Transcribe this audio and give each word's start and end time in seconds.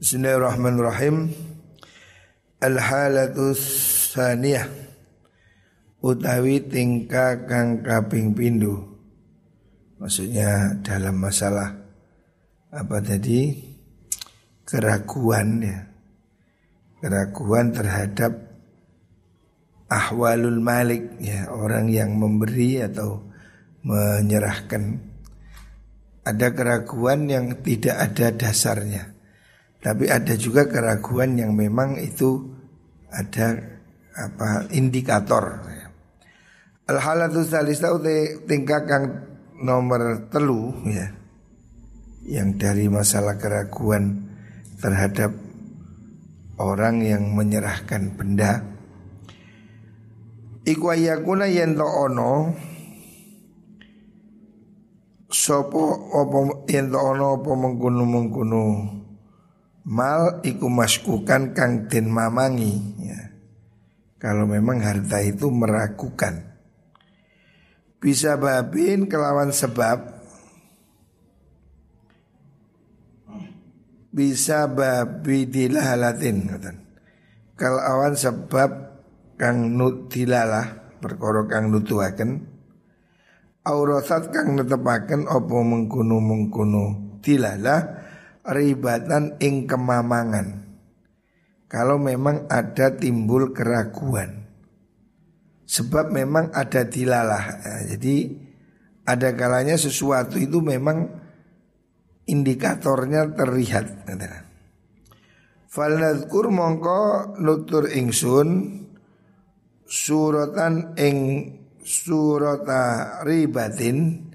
Bismillahirrahmanirrahim. 0.00 1.28
Al-halatu 2.56 3.52
saniyah 3.52 4.64
utawi 6.00 6.56
tingkah 6.64 7.44
kang 7.44 7.84
kaping 7.84 8.32
pindu. 8.32 8.80
Maksudnya 10.00 10.80
dalam 10.80 11.20
masalah 11.20 11.76
apa 12.72 12.96
tadi 13.04 13.60
keraguan 14.64 15.68
ya. 15.68 15.84
Keraguan 17.04 17.68
terhadap 17.68 18.40
ahwalul 19.92 20.64
malik 20.64 21.20
ya, 21.20 21.52
orang 21.52 21.92
yang 21.92 22.16
memberi 22.16 22.80
atau 22.80 23.20
menyerahkan. 23.84 24.96
Ada 26.24 26.56
keraguan 26.56 27.28
yang 27.28 27.60
tidak 27.60 28.00
ada 28.00 28.32
dasarnya. 28.32 29.09
Tapi 29.80 30.12
ada 30.12 30.36
juga 30.36 30.68
keraguan 30.68 31.40
yang 31.40 31.56
memang 31.56 31.96
itu 31.96 32.44
ada 33.08 33.56
apa 34.12 34.68
indikator. 34.76 35.64
Al 36.84 36.98
halatu 37.00 37.40
salisa 37.42 37.88
kang 38.84 39.04
nomor 39.64 40.28
telu 40.28 40.76
ya. 40.84 41.08
Yang 42.20 42.48
dari 42.60 42.86
masalah 42.92 43.40
keraguan 43.40 44.28
terhadap 44.76 45.32
orang 46.60 47.00
yang 47.00 47.32
menyerahkan 47.32 48.12
benda 48.12 48.60
Iku 50.60 50.92
ayakuna 50.92 51.48
ono 51.80 52.52
Sopo 55.30 55.82
opo 56.12 56.68
yen 56.68 56.92
ono 56.92 57.40
opo 57.40 57.56
mengkunu 57.56 58.04
mengkunu 58.04 58.64
Mal 59.84 60.44
iku 60.44 60.68
maskukan 60.68 61.56
kang 61.56 61.88
den 61.88 62.12
mamangi 62.12 62.74
ya. 63.00 63.20
Kalau 64.20 64.44
memang 64.44 64.84
harta 64.84 65.24
itu 65.24 65.48
meragukan. 65.48 66.44
Bisa 68.00 68.36
babin 68.36 69.08
kelawan 69.08 69.52
sebab. 69.52 70.20
Bisa 74.10 74.66
babi 74.66 75.46
dilahalatin 75.46 76.50
Kelawan 77.54 78.18
sebab 78.18 78.70
kang 79.40 79.78
nutilalah 79.78 80.98
perkara 81.00 81.48
kang 81.48 81.72
nutuaken 81.72 82.44
aurasat 83.64 84.32
kang 84.32 84.56
netepaken 84.56 85.28
apa 85.28 85.56
mengkuno-mengkuno 85.60 87.16
dilalah 87.20 87.99
ribatan 88.44 89.36
ing 89.40 89.68
kemamangan. 89.68 90.70
Kalau 91.70 92.02
memang 92.02 92.50
ada 92.50 92.90
timbul 92.98 93.54
keraguan. 93.54 94.42
Sebab 95.70 96.10
memang 96.10 96.50
ada 96.50 96.82
dilalah. 96.82 97.62
Nah, 97.62 97.82
jadi 97.86 98.26
ada 99.06 99.30
kalanya 99.38 99.78
sesuatu 99.78 100.34
itu 100.34 100.58
memang 100.58 101.06
indikatornya 102.26 103.30
terlihat. 103.38 104.10
Falnadkur 105.70 106.50
mongko 106.50 107.38
nutur 107.38 107.86
ingsun 107.86 108.82
suratan 109.86 110.98
ing 110.98 111.18
surata 111.78 113.22
ribatin 113.22 114.26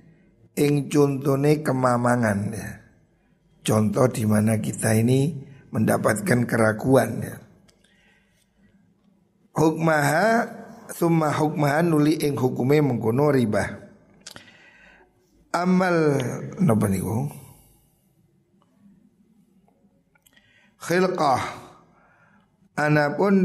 ing 0.56 0.73
contone 0.88 1.59
kemamangan 1.59 2.39
ya. 2.56 2.84
Contoh 3.66 4.05
di 4.05 4.30
mana 4.30 4.61
kita 4.61 4.94
ini 4.94 5.33
mendapatkan 5.73 6.45
keraguan 6.45 7.25
ya. 7.25 7.35
Hukmaha 9.58 10.27
summa 10.94 11.33
hukmaha 11.33 11.81
nuli 11.81 12.21
ing 12.21 12.38
hukume 12.38 12.86
mengkono 12.86 13.33
riba. 13.33 13.65
Amal 15.55 16.21
napa 16.61 16.86
niku? 16.92 17.25
Khilqah 20.86 21.65
Anapun 22.75 23.36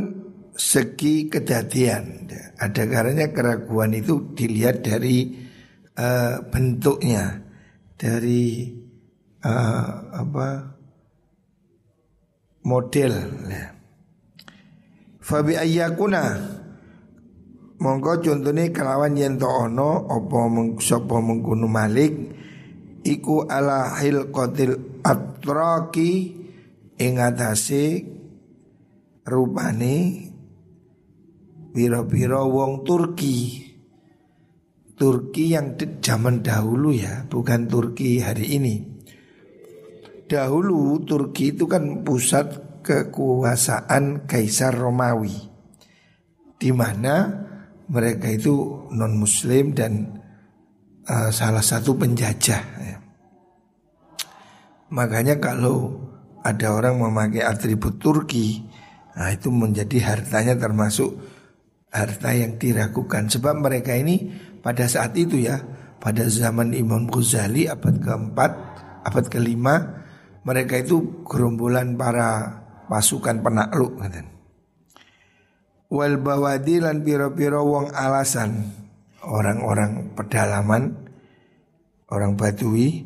segi 0.59 1.31
kedatian 1.31 2.27
ada 2.59 2.83
karena 2.83 3.31
keraguan 3.31 3.95
itu 3.95 4.35
dilihat 4.35 4.83
dari 4.83 5.39
uh, 5.95 6.43
bentuknya 6.51 7.39
dari 7.95 8.75
uh, 9.45 9.89
apa? 10.15 10.49
Model. 12.65 13.15
Fabi 15.21 15.55
ayyakuna. 15.57 16.25
Mongko 17.81 18.21
contohnya 18.21 18.69
kelawan 18.77 19.17
yen 19.17 19.41
to 19.41 19.49
ono 19.49 20.05
apa 20.05 20.37
sapa 20.85 21.17
mengkono 21.17 21.65
malik 21.65 22.13
iku 23.01 23.49
ala 23.49 23.97
hilqatil 23.97 25.01
atraki 25.01 26.37
ing 27.01 27.17
atase 27.17 28.05
rupane 29.25 30.29
Biro-biro 31.71 32.51
wong 32.51 32.83
Turki. 32.83 33.63
Turki 34.99 35.55
yang 35.55 35.79
zaman 35.79 36.45
dahulu 36.45 36.93
ya 36.93 37.25
Bukan 37.25 37.71
Turki 37.71 38.21
hari 38.21 38.59
ini 38.59 38.90
Dahulu 40.31 41.03
Turki 41.03 41.51
itu 41.51 41.67
kan 41.67 42.07
pusat 42.07 42.81
kekuasaan 42.87 44.31
Kaisar 44.31 44.79
Romawi 44.79 45.35
di 46.55 46.71
mana 46.71 47.27
mereka 47.91 48.31
itu 48.31 48.87
non 48.95 49.19
muslim 49.19 49.75
dan 49.75 50.23
uh, 51.11 51.35
salah 51.35 51.65
satu 51.67 51.99
penjajah 51.99 52.63
ya. 52.63 52.97
Makanya 54.95 55.43
kalau 55.43 55.99
ada 56.47 56.79
orang 56.79 57.03
memakai 57.03 57.43
atribut 57.43 57.99
Turki 57.99 58.71
Nah 59.21 59.37
itu 59.37 59.53
menjadi 59.53 60.01
hartanya 60.15 60.57
termasuk 60.57 61.13
harta 61.93 62.33
yang 62.33 62.57
diragukan 62.57 63.29
sebab 63.29 63.59
mereka 63.61 63.93
ini 63.93 64.33
pada 64.65 64.89
saat 64.89 65.13
itu 65.19 65.45
ya 65.45 65.61
pada 66.01 66.25
zaman 66.31 66.73
Imam 66.73 67.05
Ghazali 67.05 67.69
abad 67.69 68.01
keempat 68.01 68.51
abad 69.05 69.25
kelima 69.29 70.00
mereka 70.45 70.81
itu 70.81 71.25
gerombolan 71.29 71.95
para 72.01 72.61
pasukan 72.89 73.45
penakluk 73.45 74.01
kan. 74.01 74.27
Wal 75.91 76.23
bawadi 76.23 76.79
lan 76.79 77.03
piro-piro 77.03 77.67
wong 77.67 77.91
alasan 77.91 78.71
orang-orang 79.27 80.15
pedalaman 80.15 80.95
orang 82.09 82.39
Badui 82.39 83.05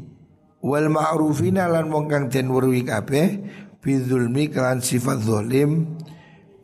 wal 0.60 0.92
ma'rufina 0.92 1.64
lan 1.68 1.88
wong 1.88 2.06
kang 2.12 2.24
den 2.28 2.52
weruhi 2.52 2.84
kabeh 2.84 3.40
bidzulmi 3.80 4.52
kelan 4.52 4.80
sifat 4.84 5.20
zalim 5.24 6.00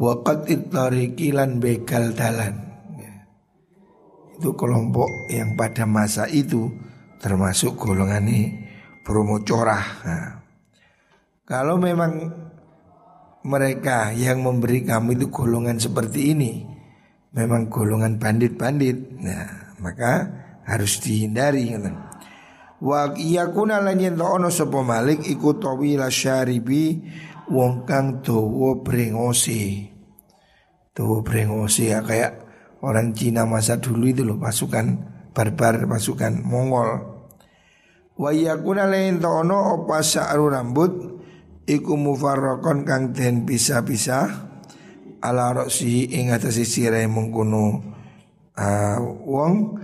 Wakat 0.01 0.49
itariki 0.49 1.29
lan 1.29 1.61
begal 1.61 2.17
dalan 2.17 2.57
ya. 2.97 3.29
Itu 4.41 4.57
kelompok 4.57 5.29
yang 5.29 5.53
pada 5.61 5.85
masa 5.85 6.25
itu 6.25 6.73
Termasuk 7.21 7.77
golongan 7.77 8.25
ini 8.25 8.49
promo 9.05 9.45
corah 9.45 9.85
nah, 10.09 10.40
Kalau 11.51 11.83
memang 11.83 12.31
mereka 13.43 14.15
yang 14.15 14.47
memberi 14.47 14.87
kamu 14.87 15.19
itu 15.19 15.27
golongan 15.35 15.83
seperti 15.83 16.37
ini 16.37 16.63
Memang 17.35 17.67
golongan 17.67 18.23
bandit-bandit 18.23 19.19
Nah 19.19 19.75
maka 19.81 20.29
harus 20.69 21.01
dihindari. 21.03 21.75
Wa 22.81 23.13
iyakuna 23.13 23.83
lan 23.83 24.01
yen 24.01 24.17
ono 24.17 24.49
sapa 24.49 24.81
malik 24.81 25.27
iku 25.27 25.59
tawila 25.59 26.09
syaribi 26.09 27.03
wong 27.51 27.85
kang 27.85 28.25
dawa 28.25 28.81
brengosi 28.81 29.89
Tuh 30.97 31.21
brengosi 31.21 31.93
ya 31.93 32.01
kayak 32.01 32.41
orang 32.81 33.13
Cina 33.13 33.45
masa 33.45 33.77
dulu 33.77 34.09
itu 34.09 34.25
loh 34.25 34.41
pasukan 34.41 34.87
barbar 35.37 35.85
pasukan 35.85 36.41
Mongol. 36.41 36.91
Wa 38.21 38.31
yakuna 38.33 38.89
lain 38.89 39.21
tono 39.21 39.81
opa 39.81 40.01
sa'ru 40.05 40.53
rambut 40.53 41.20
iku 41.67 41.97
mufarraqon 41.97 42.85
kang 42.89 43.13
den 43.13 43.45
bisa-bisa 43.45 44.51
ala 45.21 45.53
roksi 45.53 46.09
ing 46.17 46.33
atase 46.33 46.65
sirahe 46.65 47.05
mengkono 47.05 47.85
uh, 48.57 48.99
wong 49.29 49.77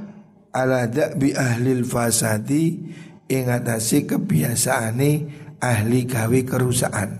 ala 0.56 0.88
bi 0.88 1.36
ahli 1.36 1.84
fasadi 1.84 2.64
ing 3.28 3.44
atase 3.52 4.08
kebiasaane 4.08 5.10
ahli 5.60 6.08
gawe 6.08 6.40
kerusakan. 6.46 7.10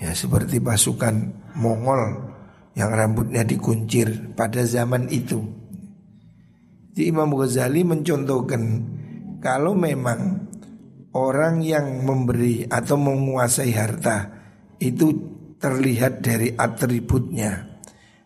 Ya 0.00 0.16
seperti 0.16 0.64
pasukan 0.64 1.36
Mongol 1.60 2.32
yang 2.72 2.88
rambutnya 2.88 3.44
dikuncir 3.44 4.32
pada 4.32 4.64
zaman 4.64 5.12
itu. 5.12 5.44
Di 6.96 7.12
Imam 7.12 7.28
Ghazali 7.36 7.84
mencontohkan 7.84 8.62
kalau 9.44 9.76
memang 9.76 10.39
orang 11.14 11.62
yang 11.62 12.06
memberi 12.06 12.66
atau 12.66 12.94
menguasai 12.94 13.72
harta 13.74 14.30
itu 14.78 15.10
terlihat 15.58 16.22
dari 16.22 16.54
atributnya 16.54 17.82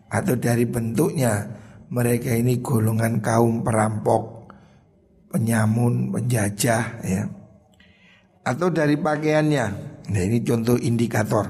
atau 0.07 0.39
dari 0.39 0.69
bentuknya 0.69 1.49
mereka 1.91 2.35
ini 2.35 2.59
golongan 2.59 3.23
kaum 3.23 3.63
perampok, 3.63 4.51
penyamun, 5.31 6.11
penjajah 6.11 6.85
ya. 7.07 7.23
Atau 8.45 8.69
dari 8.69 8.99
pakaiannya. 9.01 9.67
Nah 10.11 10.23
ini 10.23 10.45
contoh 10.45 10.77
indikator. 10.77 11.49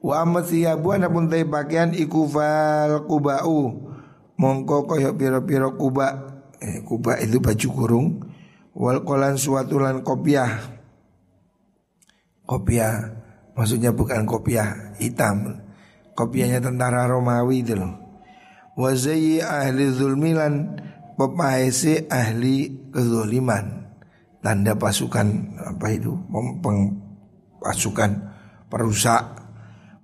Wa 0.00 0.24
amathiyabu 0.24 0.96
anapun 0.96 1.28
tay 1.28 1.44
pakaian 1.44 1.92
iku 1.92 2.24
fal 2.24 3.04
kubau 3.04 3.90
mongko 4.40 4.88
koyok 4.88 5.12
piro-piro 5.20 5.76
kuba 5.76 6.40
eh, 6.56 6.80
kuba 6.80 7.20
itu 7.20 7.36
baju 7.36 7.68
kurung 7.68 8.06
wal 8.74 9.02
kolan 9.06 9.36
suatu 9.36 9.78
lan 9.78 10.02
kopiah. 10.02 10.78
Kopiah 12.46 13.14
maksudnya 13.54 13.94
bukan 13.94 14.26
kopiah 14.26 14.96
hitam. 14.98 15.62
Kopiahnya 16.18 16.60
tentara 16.60 17.06
Romawi 17.08 17.64
itu 17.64 17.78
loh. 17.78 17.96
Wazai 18.76 19.40
ahli 19.40 19.88
zulmilan 19.92 20.76
pepaese 21.14 22.10
ahli 22.10 22.88
kezoliman. 22.92 23.92
Tanda 24.40 24.72
pasukan 24.76 25.56
apa 25.60 25.86
itu? 25.92 26.16
Pasukan 27.60 28.10
perusak. 28.72 29.38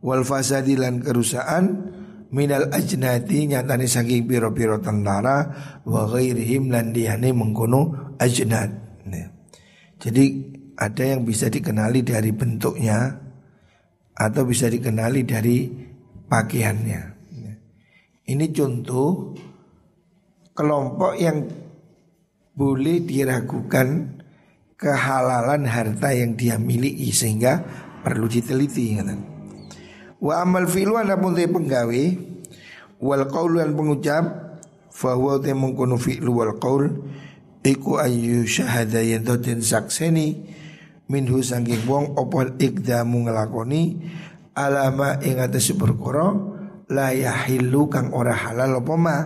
Wal 0.05 0.23
fasadilan 0.23 1.03
kerusakan 1.03 1.96
minal 2.34 2.70
ajnati 2.73 3.46
nyatani 3.46 3.87
saking 3.87 4.26
piro-piro 4.26 4.82
tentara 4.82 5.46
wa 5.87 6.02
ghairihim 6.11 6.73
lan 6.73 6.90
diyane 6.90 7.31
mengkono 7.31 8.14
ajnat. 8.19 8.87
Jadi 9.96 10.25
ada 10.76 11.05
yang 11.05 11.25
bisa 11.25 11.49
dikenali 11.49 12.05
dari 12.05 12.31
bentuknya 12.37 13.17
atau 14.12 14.43
bisa 14.44 14.69
dikenali 14.69 15.25
dari 15.25 15.67
pakaiannya. 16.28 17.02
Ini 18.26 18.46
contoh 18.50 19.32
kelompok 20.52 21.12
yang 21.17 21.46
boleh 22.56 23.05
diragukan 23.05 24.19
kehalalan 24.76 25.64
harta 25.64 26.12
yang 26.12 26.37
dia 26.37 26.61
miliki 26.61 27.12
sehingga 27.12 27.62
perlu 28.05 28.26
diteliti. 28.28 28.96
Gitu. 28.96 29.36
Wa 30.17 30.41
amal 30.41 30.65
fi'lu 30.65 30.97
pun 30.97 31.33
te 31.37 31.45
penggawe 31.45 32.03
wal 33.05 33.25
qaul 33.29 33.61
lan 33.61 33.77
pengucap 33.77 34.25
fa 34.89 35.13
huwa 35.13 35.37
te 35.45 35.53
mengkono 35.53 36.01
fi'lu 36.01 36.33
wal 36.33 36.57
qaul 36.57 36.89
iku 37.61 38.01
ayu 38.01 38.49
syahada 38.49 39.05
yen 39.05 39.27
den 39.27 39.61
sakseni 39.61 40.49
minhu 41.13 41.45
sangking 41.45 41.85
wong 41.85 42.17
apa 42.17 42.57
ikdamu 42.57 43.29
ngelakoni 43.29 44.01
alama 44.57 45.21
ing 45.21 45.37
atas 45.37 45.77
perkara 45.77 46.33
la 46.89 47.12
yahillu 47.12 47.93
kang 47.93 48.15
ora 48.17 48.33
halal 48.33 48.81
apa 48.81 48.95
ma. 48.97 49.19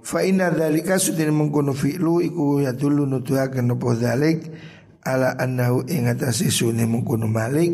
Fa 0.00 0.24
inna 0.24 0.50
dzalika 0.50 0.98
sudin 0.98 1.30
mengkono 1.30 1.76
fi'lu 1.76 2.24
iku 2.24 2.64
yadullu 2.64 3.06
nuduhaken 3.06 3.76
apa 3.78 3.88
dzalik 3.94 4.38
ala 5.06 5.38
annahu 5.38 5.86
ing 5.86 6.10
atas 6.10 6.42
sune 6.50 6.82
mengkono 6.88 7.30
malik 7.30 7.70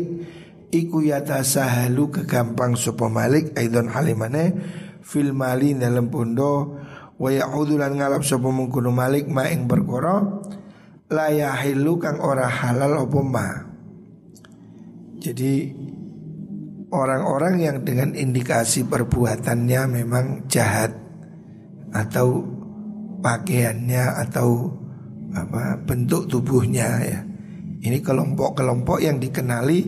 iku 0.71 1.03
yata 1.03 1.43
sahalu 1.43 2.11
kegampang 2.11 2.75
sopo 2.75 3.07
malik 3.07 3.55
aidon 3.55 3.91
halimane 3.91 4.55
fil 5.03 5.31
mali 5.31 5.71
dalam 5.73 6.11
pondo 6.11 6.75
wa 7.17 7.29
ya'udhu 7.31 7.79
lan 7.79 7.95
ngalap 7.97 8.21
sopo 8.21 8.51
mengkuno 8.51 8.91
malik 8.91 9.25
ma 9.31 9.47
ing 9.47 9.65
berkoro 9.65 10.43
la 11.07 11.31
yahilu 11.31 11.95
kang 11.97 12.19
ora 12.19 12.51
halal 12.51 13.07
opo 13.07 13.23
ma. 13.23 13.47
Jadi 15.17 15.71
orang-orang 16.91 17.55
yang 17.59 17.77
dengan 17.81 18.13
indikasi 18.13 18.85
perbuatannya 18.85 19.81
memang 19.87 20.25
jahat 20.51 20.93
atau 21.95 22.43
pakaiannya 23.23 24.03
atau 24.27 24.71
apa 25.33 25.79
bentuk 25.83 26.29
tubuhnya 26.29 26.89
ya. 27.01 27.19
Ini 27.77 28.01
kelompok-kelompok 28.01 28.99
yang 28.99 29.17
dikenali 29.21 29.79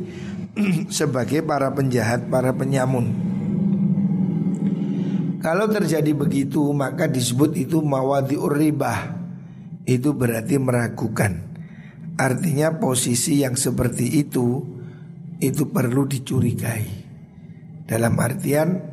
sebagai 0.91 1.43
para 1.43 1.71
penjahat, 1.71 2.27
para 2.27 2.51
penyamun. 2.53 3.29
Kalau 5.39 5.71
terjadi 5.71 6.11
begitu 6.11 6.59
maka 6.75 7.07
disebut 7.07 7.55
itu 7.55 7.79
mawadi 7.79 8.35
uribah 8.35 9.15
Itu 9.87 10.11
berarti 10.11 10.59
meragukan. 10.59 11.47
Artinya 12.19 12.75
posisi 12.75 13.39
yang 13.39 13.55
seperti 13.55 14.19
itu 14.19 14.59
Itu 15.39 15.71
perlu 15.71 16.03
dicurigai. 16.03 17.07
Dalam 17.87 18.19
artian 18.19 18.83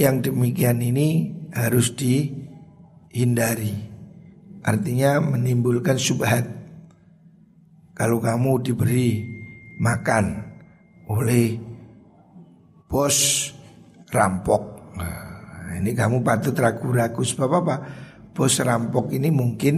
Yang 0.00 0.32
demikian 0.32 0.80
ini 0.80 1.36
harus 1.52 1.92
dihindari. 1.92 3.76
Artinya 4.64 5.20
menimbulkan 5.20 6.00
subhat. 6.00 6.48
Kalau 7.92 8.16
kamu 8.16 8.64
diberi 8.64 9.28
makan 9.76 10.49
oleh 11.10 11.58
bos 12.86 13.50
rampok. 14.10 14.94
Nah, 14.94 15.74
ini 15.78 15.90
kamu 15.90 16.22
patut 16.22 16.54
ragu-ragu 16.54 17.22
sebab 17.22 17.50
apa? 17.62 17.76
Bos 18.30 18.54
rampok 18.62 19.10
ini 19.10 19.28
mungkin 19.34 19.74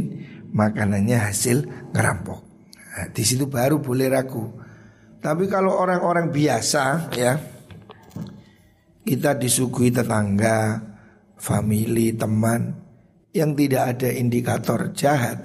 makanannya 0.52 1.18
hasil 1.32 1.88
ngerampok. 1.92 2.40
Nah, 2.92 3.06
di 3.08 3.22
situ 3.24 3.48
baru 3.48 3.80
boleh 3.80 4.08
ragu. 4.12 4.44
Tapi 5.22 5.48
kalau 5.48 5.78
orang-orang 5.78 6.28
biasa 6.28 7.14
ya 7.14 7.32
kita 9.02 9.38
disuguhi 9.38 9.94
tetangga, 9.94 10.82
family, 11.38 12.12
teman 12.14 12.74
yang 13.32 13.56
tidak 13.56 13.96
ada 13.96 14.08
indikator 14.12 14.92
jahat, 14.92 15.40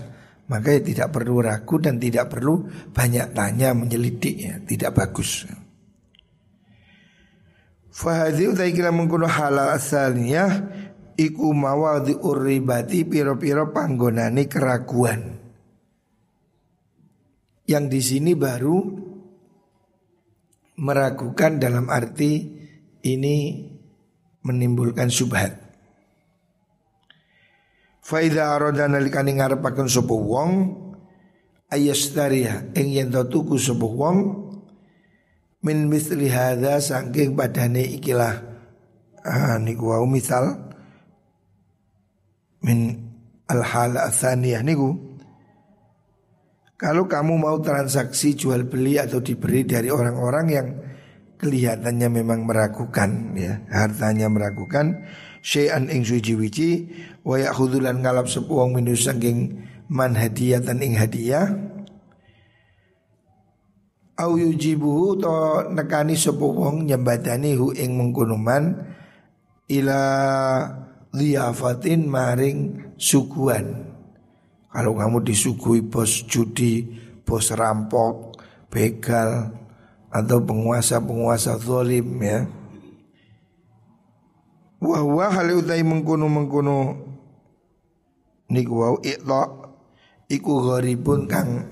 maka 0.52 0.76
ya 0.76 0.82
tidak 0.84 1.10
perlu 1.16 1.40
ragu 1.40 1.80
dan 1.80 2.02
tidak 2.02 2.28
perlu 2.28 2.68
banyak 2.92 3.32
tanya 3.32 3.72
menyelidik 3.72 4.36
ya, 4.36 4.56
tidak 4.66 4.92
bagus. 4.98 5.48
Fahadi 7.98 8.46
utai 8.46 8.78
kira 8.78 8.94
mengkuno 8.94 9.26
halal 9.26 9.74
asalnya 9.74 10.70
Iku 11.18 11.50
mawadhi 11.50 12.14
urribati 12.14 13.02
piro-piro 13.10 13.74
panggonani 13.74 14.46
keraguan 14.46 15.34
Yang 17.66 17.86
di 17.90 18.02
sini 18.06 18.32
baru 18.38 18.78
meragukan 20.78 21.58
dalam 21.58 21.90
arti 21.90 22.46
ini 23.02 23.66
menimbulkan 24.46 25.10
subhat. 25.10 25.58
Faida 28.06 28.56
aroda 28.56 28.88
nalikani 28.88 29.36
ngarepaken 29.36 29.92
sapa 29.92 30.16
wong 30.16 30.52
ayastariya 31.68 32.72
ing 32.80 32.96
yen 32.96 33.12
tuku 33.12 33.60
wong 33.84 34.47
min 35.64 35.90
misli 35.90 36.30
hadza 36.30 36.82
saking 36.82 37.34
badane 37.34 37.86
ikilah. 37.98 38.44
Ah, 39.26 39.58
niku 39.60 39.92
wau 39.92 40.06
misal. 40.08 40.58
Min 42.64 42.98
al 43.48 43.62
hal 43.64 43.98
niku. 44.66 44.94
Kalau 46.78 47.10
kamu 47.10 47.42
mau 47.42 47.58
transaksi 47.58 48.38
jual 48.38 48.70
beli 48.70 49.02
atau 49.02 49.18
diberi 49.18 49.66
dari 49.66 49.90
orang-orang 49.90 50.46
yang 50.46 50.68
kelihatannya 51.42 52.10
memang 52.10 52.46
meragukan 52.46 53.34
ya 53.38 53.62
hartanya 53.70 54.30
meragukan 54.30 55.06
syai'an 55.46 55.90
ing 55.90 56.02
suci 56.02 56.34
wici 56.34 56.70
wa 57.22 57.38
ya'khudulan 57.38 58.02
ngalap 58.02 58.26
sepuang 58.26 58.74
minus 58.74 59.06
saking 59.06 59.62
man 59.88 60.18
hadiyatan 60.18 60.82
ing 60.82 60.98
hadiah 60.98 61.54
au 64.18 64.34
yujibuhu 64.34 65.22
to 65.22 65.34
nekani 65.78 66.18
sapa 66.18 66.42
wong 66.42 66.90
nyembadani 66.90 67.54
hu 67.54 67.70
ing 67.78 67.94
mengkonoman 67.94 68.74
ila 69.70 70.02
liafatin 71.14 72.10
maring 72.10 72.92
suguhan. 72.98 73.94
Kalau 74.74 74.94
kamu 74.94 75.26
disuguhi 75.26 75.86
bos 75.86 76.26
judi 76.30 76.86
bos 77.26 77.50
rampok 77.54 78.38
begal 78.70 79.54
atau 80.14 80.38
penguasa-penguasa 80.42 81.58
zalim 81.62 82.08
ya. 82.22 82.46
Wah 84.78 85.02
wah 85.02 85.34
hal 85.34 85.58
utai 85.58 85.82
mengkono 85.82 86.30
mengkono 86.30 86.78
niku 88.54 88.74
wau 88.78 88.98
iku 90.30 90.54
gharibun 90.62 91.26
kang 91.26 91.66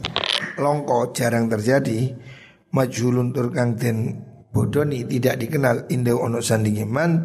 longko 0.58 1.14
jarang 1.14 1.46
terjadi 1.46 2.16
majhulun 2.76 3.32
tur 3.32 3.56
kang 3.56 3.80
den 3.80 4.20
bodoni 4.52 5.08
tidak 5.08 5.40
dikenal 5.40 5.88
indah 5.88 6.20
ono 6.20 6.44
sandingiman. 6.44 7.24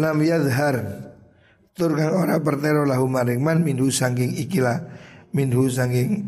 Lam 0.00 0.18
yadhar 0.24 0.76
tur 1.76 1.92
kang 1.92 2.16
ora 2.16 2.40
pertero 2.40 2.88
lahu 2.88 3.04
maring 3.04 3.44
man 3.44 3.60
minhu 3.60 3.92
sangking 3.92 4.32
ikilah 4.40 4.88
minhu 5.36 5.68
sanging 5.68 6.24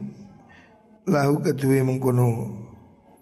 lahu 1.09 1.41
kedue 1.41 1.81
mengkono 1.81 2.61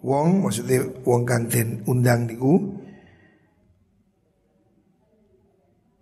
wong 0.03 0.43
maksudnya 0.43 0.83
wong 1.07 1.23
kang 1.23 1.47
den 1.47 1.79
undang 1.87 2.27
niku. 2.27 2.75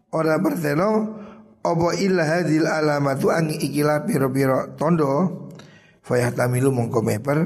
Ora 0.09 0.39
bertelo 0.41 1.19
apa 1.61 1.87
illa 1.99 2.23
hadil 2.23 2.63
alamatu 2.63 3.27
ang 3.27 3.51
ikilah 3.51 4.07
piro-piro 4.07 4.79
tondo 4.79 5.46
fayahtamilu 6.07 6.71
mongko 6.71 7.03
meper 7.03 7.39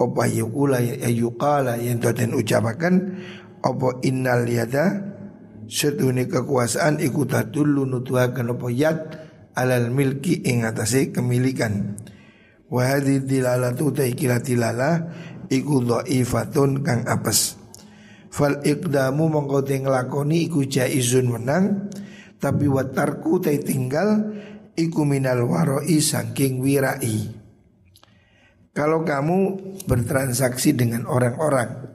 apa 0.00 0.22
yukula 0.26 0.82
yukala 1.06 1.78
yang 1.78 2.02
den 2.02 2.34
ucapakan 2.34 3.20
apa 3.62 3.88
innal 4.02 4.48
yada 4.48 5.14
setune 5.70 6.26
kekuasaan 6.26 6.98
iku 6.98 7.28
tadullu 7.28 7.86
nutuhaken 7.86 8.58
apa 8.58 8.66
yad 8.74 8.98
alal 9.54 9.92
milki 9.94 10.42
ing 10.42 10.66
atase 10.66 11.14
kemilikan. 11.14 11.94
Wa 12.70 12.96
hadhi 12.96 13.22
dilalatu 13.22 13.94
taikila 13.94 14.42
dilala 14.42 15.10
iku 15.52 15.84
dhaifatun 15.84 16.80
kang 16.80 17.04
apes. 17.06 17.60
Fal 18.30 18.62
iqdamu 18.62 19.26
mongko 19.26 19.66
nglakoni 19.66 20.48
iku 20.48 20.62
jaizun 20.64 21.34
menang 21.34 21.90
tapi 22.38 22.70
watarku 22.70 23.42
tay 23.42 23.58
tinggal 23.58 24.32
iku 24.78 25.02
minal 25.02 25.44
waroi 25.50 25.98
saking 25.98 26.62
wirai 26.62 27.39
kalau 28.80 29.04
kamu 29.04 29.60
bertransaksi 29.84 30.72
dengan 30.72 31.04
orang-orang 31.04 31.92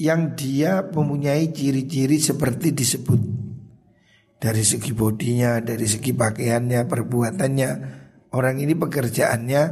yang 0.00 0.32
dia 0.32 0.80
mempunyai 0.80 1.52
ciri-ciri 1.52 2.16
seperti 2.16 2.72
disebut 2.72 3.20
dari 4.40 4.64
segi 4.64 4.96
bodinya, 4.96 5.60
dari 5.60 5.84
segi 5.84 6.16
pakaiannya, 6.16 6.88
perbuatannya. 6.88 7.70
Orang 8.32 8.64
ini 8.64 8.72
pekerjaannya 8.72 9.62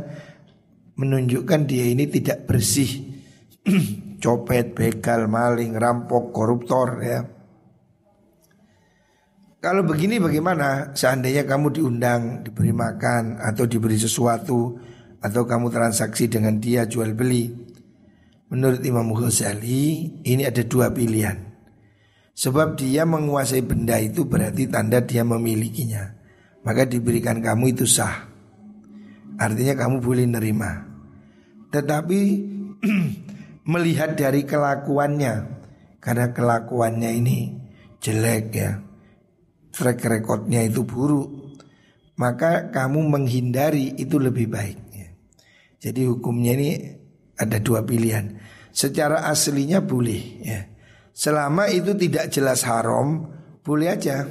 menunjukkan 1.01 1.61
dia 1.65 1.89
ini 1.89 2.05
tidak 2.05 2.45
bersih. 2.45 3.09
Copet, 4.23 4.77
begal, 4.77 5.33
maling, 5.33 5.81
rampok, 5.81 6.29
koruptor 6.29 7.01
ya. 7.01 7.25
Kalau 9.65 9.81
begini 9.81 10.21
bagaimana 10.21 10.93
seandainya 10.93 11.49
kamu 11.49 11.73
diundang, 11.73 12.45
diberi 12.45 12.77
makan 12.77 13.41
atau 13.41 13.65
diberi 13.65 13.97
sesuatu 13.97 14.92
atau 15.23 15.47
kamu 15.47 15.71
transaksi 15.71 16.27
dengan 16.27 16.59
dia 16.59 16.85
jual 16.85 17.15
beli. 17.15 17.55
Menurut 18.53 18.83
Imam 18.85 19.09
Ghazali 19.15 20.19
ini 20.27 20.43
ada 20.45 20.61
dua 20.67 20.93
pilihan. 20.93 21.39
Sebab 22.37 22.77
dia 22.77 23.07
menguasai 23.07 23.63
benda 23.65 23.97
itu 24.03 24.27
berarti 24.27 24.69
tanda 24.69 25.01
dia 25.01 25.23
memilikinya. 25.23 26.19
Maka 26.67 26.85
diberikan 26.85 27.41
kamu 27.41 27.73
itu 27.73 27.87
sah. 27.89 28.29
Artinya 29.41 29.79
kamu 29.79 29.97
boleh 30.05 30.27
nerima. 30.29 30.85
Tetapi 31.73 32.21
melihat 33.73 34.19
dari 34.19 34.45
kelakuannya 34.45 35.35
karena 36.03 36.35
kelakuannya 36.35 37.11
ini 37.15 37.39
jelek 38.03 38.47
ya. 38.53 38.71
Track 39.73 40.05
recordnya 40.05 40.61
itu 40.61 40.85
buruk. 40.85 41.57
Maka 42.21 42.69
kamu 42.69 43.09
menghindari 43.09 43.97
itu 43.97 44.21
lebih 44.21 44.53
baik. 44.53 44.92
Ya. 45.83 45.91
Jadi 45.91 46.07
hukumnya 46.07 46.55
ini 46.55 46.71
ada 47.35 47.59
dua 47.59 47.83
pilihan. 47.83 48.39
Secara 48.71 49.27
aslinya 49.27 49.83
boleh 49.83 50.23
ya. 50.47 50.71
Selama 51.13 51.69
itu 51.69 51.93
tidak 51.99 52.31
jelas 52.31 52.63
haram, 52.65 53.29
boleh 53.67 53.91
aja. 53.91 54.25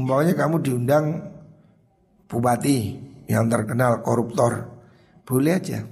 Umpamanya 0.00 0.34
kamu 0.34 0.56
diundang 0.64 1.30
bupati 2.26 2.96
yang 3.28 3.46
terkenal 3.46 4.02
koruptor, 4.02 4.66
boleh 5.28 5.60
aja. 5.60 5.84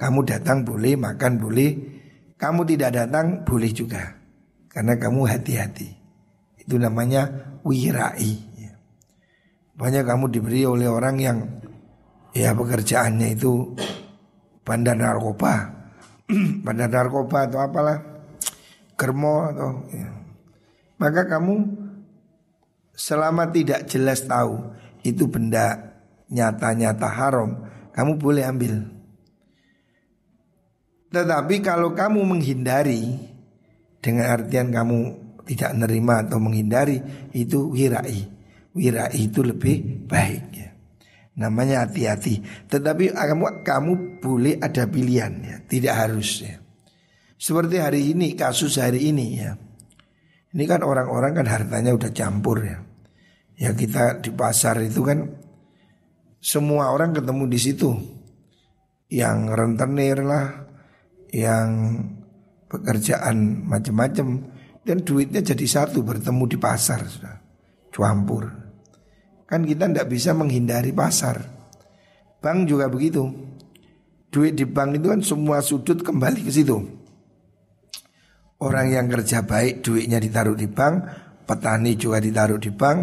Kamu 0.00 0.24
datang 0.24 0.64
boleh, 0.64 0.96
makan 0.96 1.36
boleh. 1.36 1.70
Kamu 2.40 2.64
tidak 2.64 2.96
datang 2.96 3.44
boleh 3.44 3.68
juga. 3.68 4.16
Karena 4.72 4.96
kamu 4.96 5.28
hati-hati. 5.28 5.92
Itu 6.56 6.80
namanya 6.80 7.28
wirai. 7.60 8.48
Banyak 9.76 10.04
kamu 10.08 10.32
diberi 10.32 10.64
oleh 10.64 10.88
orang 10.88 11.16
yang 11.20 11.59
ya 12.36 12.54
pekerjaannya 12.54 13.34
itu 13.34 13.74
bandar 14.62 14.94
narkoba, 14.96 15.70
bandar 16.66 16.90
narkoba 16.90 17.48
atau 17.50 17.58
apalah 17.62 17.98
germo 18.94 19.48
atau 19.48 19.70
ya. 19.90 20.08
maka 21.00 21.24
kamu 21.24 21.64
selama 22.92 23.48
tidak 23.48 23.88
jelas 23.88 24.20
tahu 24.28 24.60
itu 25.00 25.24
benda 25.24 25.96
nyata-nyata 26.30 27.08
haram, 27.08 27.50
kamu 27.96 28.12
boleh 28.20 28.44
ambil. 28.46 28.74
Tetapi 31.10 31.56
kalau 31.64 31.90
kamu 31.90 32.22
menghindari 32.22 33.18
dengan 33.98 34.38
artian 34.38 34.70
kamu 34.70 34.98
tidak 35.50 35.70
menerima 35.74 36.14
atau 36.30 36.38
menghindari 36.38 37.02
itu 37.34 37.66
wirai. 37.74 38.22
Wirai 38.70 39.18
itu 39.18 39.42
lebih 39.42 40.06
baik 40.06 40.44
ya. 40.54 40.69
Namanya 41.40 41.88
hati-hati. 41.88 42.44
Tetapi 42.68 43.16
kamu 43.16 43.64
kamu 43.64 43.92
boleh 44.20 44.60
ada 44.60 44.84
pilihan 44.84 45.32
ya, 45.40 45.56
tidak 45.64 45.94
harus 45.96 46.44
ya. 46.44 46.60
Seperti 47.40 47.80
hari 47.80 48.12
ini, 48.12 48.36
kasus 48.36 48.76
hari 48.76 49.08
ini 49.08 49.40
ya. 49.40 49.56
Ini 50.52 50.64
kan 50.68 50.84
orang-orang 50.84 51.40
kan 51.40 51.46
hartanya 51.48 51.96
udah 51.96 52.12
campur 52.12 52.60
ya. 52.60 52.84
Ya 53.56 53.72
kita 53.72 54.20
di 54.20 54.28
pasar 54.36 54.76
itu 54.84 55.00
kan 55.00 55.32
semua 56.44 56.92
orang 56.92 57.16
ketemu 57.16 57.48
di 57.48 57.56
situ. 57.56 57.90
Yang 59.08 59.38
rentenir 59.56 60.20
lah, 60.20 60.68
yang 61.32 61.98
pekerjaan 62.68 63.64
macam-macam 63.64 64.44
dan 64.84 64.96
duitnya 65.00 65.40
jadi 65.40 65.66
satu 65.66 66.04
bertemu 66.04 66.44
di 66.44 66.58
pasar 66.60 67.00
sudah 67.08 67.36
campur. 67.88 68.59
Kan 69.50 69.66
kita 69.66 69.90
tidak 69.90 70.06
bisa 70.06 70.30
menghindari 70.30 70.94
pasar. 70.94 71.42
Bank 72.38 72.70
juga 72.70 72.86
begitu. 72.86 73.26
Duit 74.30 74.54
di 74.54 74.62
bank 74.62 75.02
itu 75.02 75.10
kan 75.10 75.20
semua 75.26 75.58
sudut 75.58 76.06
kembali 76.06 76.46
ke 76.46 76.54
situ. 76.54 76.78
Orang 78.62 78.94
yang 78.94 79.10
kerja 79.10 79.42
baik 79.42 79.82
duitnya 79.82 80.22
ditaruh 80.22 80.54
di 80.54 80.70
bank, 80.70 80.96
petani 81.50 81.98
juga 81.98 82.22
ditaruh 82.22 82.62
di 82.62 82.70
bank, 82.70 82.98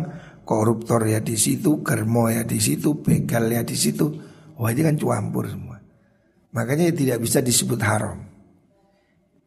koruptor 0.47 1.03
ya 1.03 1.19
di 1.19 1.35
situ, 1.35 1.83
germo 1.83 2.31
ya 2.31 2.47
di 2.47 2.63
situ, 2.63 2.95
begal 3.03 3.51
ya 3.51 3.67
di 3.67 3.75
situ. 3.75 4.07
Wah 4.55 4.71
ini 4.71 4.87
kan 4.87 4.95
campur 4.95 5.51
semua. 5.51 5.77
Makanya 6.55 6.95
tidak 6.95 7.19
bisa 7.19 7.43
disebut 7.43 7.83
haram. 7.83 8.23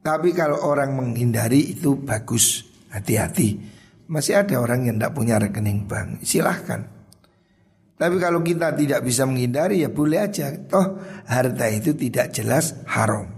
Tapi 0.04 0.36
kalau 0.36 0.60
orang 0.68 0.92
menghindari 0.92 1.72
itu 1.72 1.96
bagus, 1.96 2.68
hati-hati. 2.92 3.79
Masih 4.10 4.42
ada 4.42 4.58
orang 4.58 4.90
yang 4.90 4.98
tidak 4.98 5.14
punya 5.14 5.38
rekening 5.38 5.86
bank, 5.86 6.26
silahkan. 6.26 6.82
Tapi 7.94 8.16
kalau 8.18 8.42
kita 8.42 8.74
tidak 8.74 9.06
bisa 9.06 9.22
menghindari 9.22 9.86
ya 9.86 9.92
boleh 9.92 10.24
aja. 10.24 10.50
Toh 10.66 10.98
harta 11.28 11.68
itu 11.70 11.94
tidak 11.94 12.34
jelas 12.34 12.74
haram. 12.90 13.28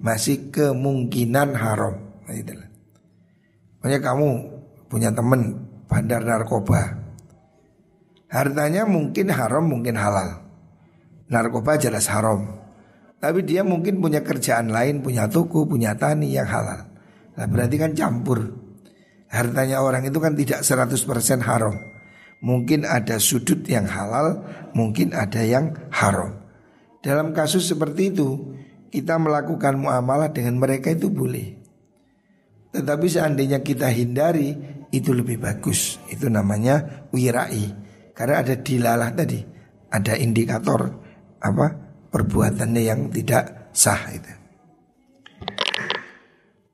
Masih 0.00 0.48
kemungkinan 0.54 1.52
haram. 1.58 1.98
Gitu. 2.30 2.56
Makanya 3.82 4.00
kamu 4.00 4.28
punya 4.88 5.10
teman 5.10 5.66
bandar 5.90 6.22
narkoba. 6.24 7.04
Hartanya 8.32 8.88
mungkin 8.88 9.28
haram, 9.28 9.66
mungkin 9.66 9.98
halal. 9.98 10.46
Narkoba 11.28 11.76
jelas 11.76 12.08
haram. 12.08 12.64
Tapi 13.20 13.44
dia 13.44 13.60
mungkin 13.60 14.00
punya 14.00 14.24
kerjaan 14.24 14.72
lain, 14.72 15.04
punya 15.04 15.28
toko, 15.28 15.68
punya 15.68 15.92
tani 15.98 16.32
yang 16.32 16.48
halal. 16.48 16.86
Nah 17.34 17.46
berarti 17.50 17.76
kan 17.76 17.92
campur. 17.98 18.63
Hartanya 19.34 19.82
orang 19.82 20.06
itu 20.06 20.22
kan 20.22 20.38
tidak 20.38 20.62
100% 20.62 21.42
haram. 21.42 21.74
Mungkin 22.38 22.86
ada 22.86 23.18
sudut 23.18 23.66
yang 23.66 23.90
halal, 23.90 24.46
mungkin 24.78 25.10
ada 25.10 25.42
yang 25.42 25.74
haram. 25.90 26.38
Dalam 27.02 27.34
kasus 27.34 27.66
seperti 27.66 28.14
itu, 28.14 28.54
kita 28.94 29.18
melakukan 29.18 29.74
muamalah 29.74 30.30
dengan 30.30 30.54
mereka 30.62 30.94
itu 30.94 31.10
boleh. 31.10 31.58
Tetapi 32.70 33.06
seandainya 33.10 33.58
kita 33.66 33.90
hindari 33.90 34.54
itu 34.94 35.10
lebih 35.10 35.42
bagus. 35.42 35.98
Itu 36.06 36.30
namanya 36.30 37.06
wirai. 37.10 37.74
Karena 38.14 38.46
ada 38.46 38.54
dilalah 38.54 39.10
tadi, 39.10 39.42
ada 39.90 40.14
indikator 40.14 40.94
apa 41.42 41.66
perbuatannya 42.14 42.82
yang 42.86 43.10
tidak 43.10 43.74
sah 43.74 44.14
itu. 44.14 44.43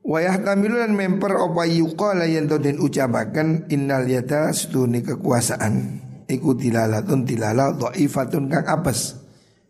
Wayah 0.01 0.41
tamilu 0.41 0.81
dan 0.81 0.97
memper 0.97 1.37
opa 1.37 1.69
yuqala 1.69 2.25
yang 2.25 2.49
den 2.49 2.81
ucapakan 2.81 3.69
innal 3.69 4.09
yata 4.09 4.49
setuni 4.49 5.05
kekuasaan 5.05 6.01
iku 6.25 6.57
dilalatun 6.57 7.21
dilala 7.21 7.77
dha'ifatun 7.77 8.49
kang 8.49 8.65
apes. 8.65 9.21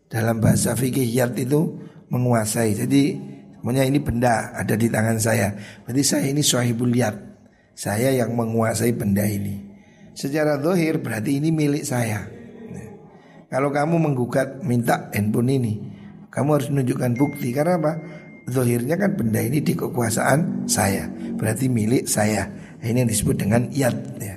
Dalam 0.08 0.40
bahasa 0.40 0.72
fikih 0.72 1.04
yat 1.04 1.36
itu 1.36 1.80
menguasai. 2.08 2.76
Jadi 2.76 3.32
Semuanya 3.62 3.86
ini 3.86 4.02
benda 4.02 4.50
ada 4.58 4.74
di 4.74 4.90
tangan 4.90 5.22
saya. 5.22 5.54
Berarti 5.86 6.02
saya 6.02 6.26
ini 6.26 6.42
sahibul 6.42 6.90
yad. 6.90 7.14
Saya 7.78 8.10
yang 8.10 8.34
menguasai 8.34 8.90
benda 8.90 9.22
ini. 9.22 9.54
Secara 10.18 10.58
dohir 10.58 10.98
berarti 10.98 11.38
ini 11.38 11.54
milik 11.54 11.86
saya. 11.86 12.26
Kalau 13.46 13.70
kamu 13.70 14.02
menggugat 14.02 14.66
minta 14.66 15.14
handphone 15.14 15.62
ini, 15.62 15.78
kamu 16.34 16.58
harus 16.58 16.68
menunjukkan 16.74 17.14
bukti 17.14 17.54
karena 17.54 17.78
apa? 17.78 17.92
Zohirnya 18.50 18.98
kan 18.98 19.14
benda 19.14 19.38
ini 19.38 19.62
di 19.62 19.72
kekuasaan 19.78 20.66
saya, 20.66 21.06
berarti 21.38 21.70
milik 21.70 22.10
saya. 22.10 22.50
Ini 22.82 23.06
yang 23.06 23.10
disebut 23.10 23.36
dengan 23.38 23.70
yad. 23.70 23.94
Ya. 24.18 24.34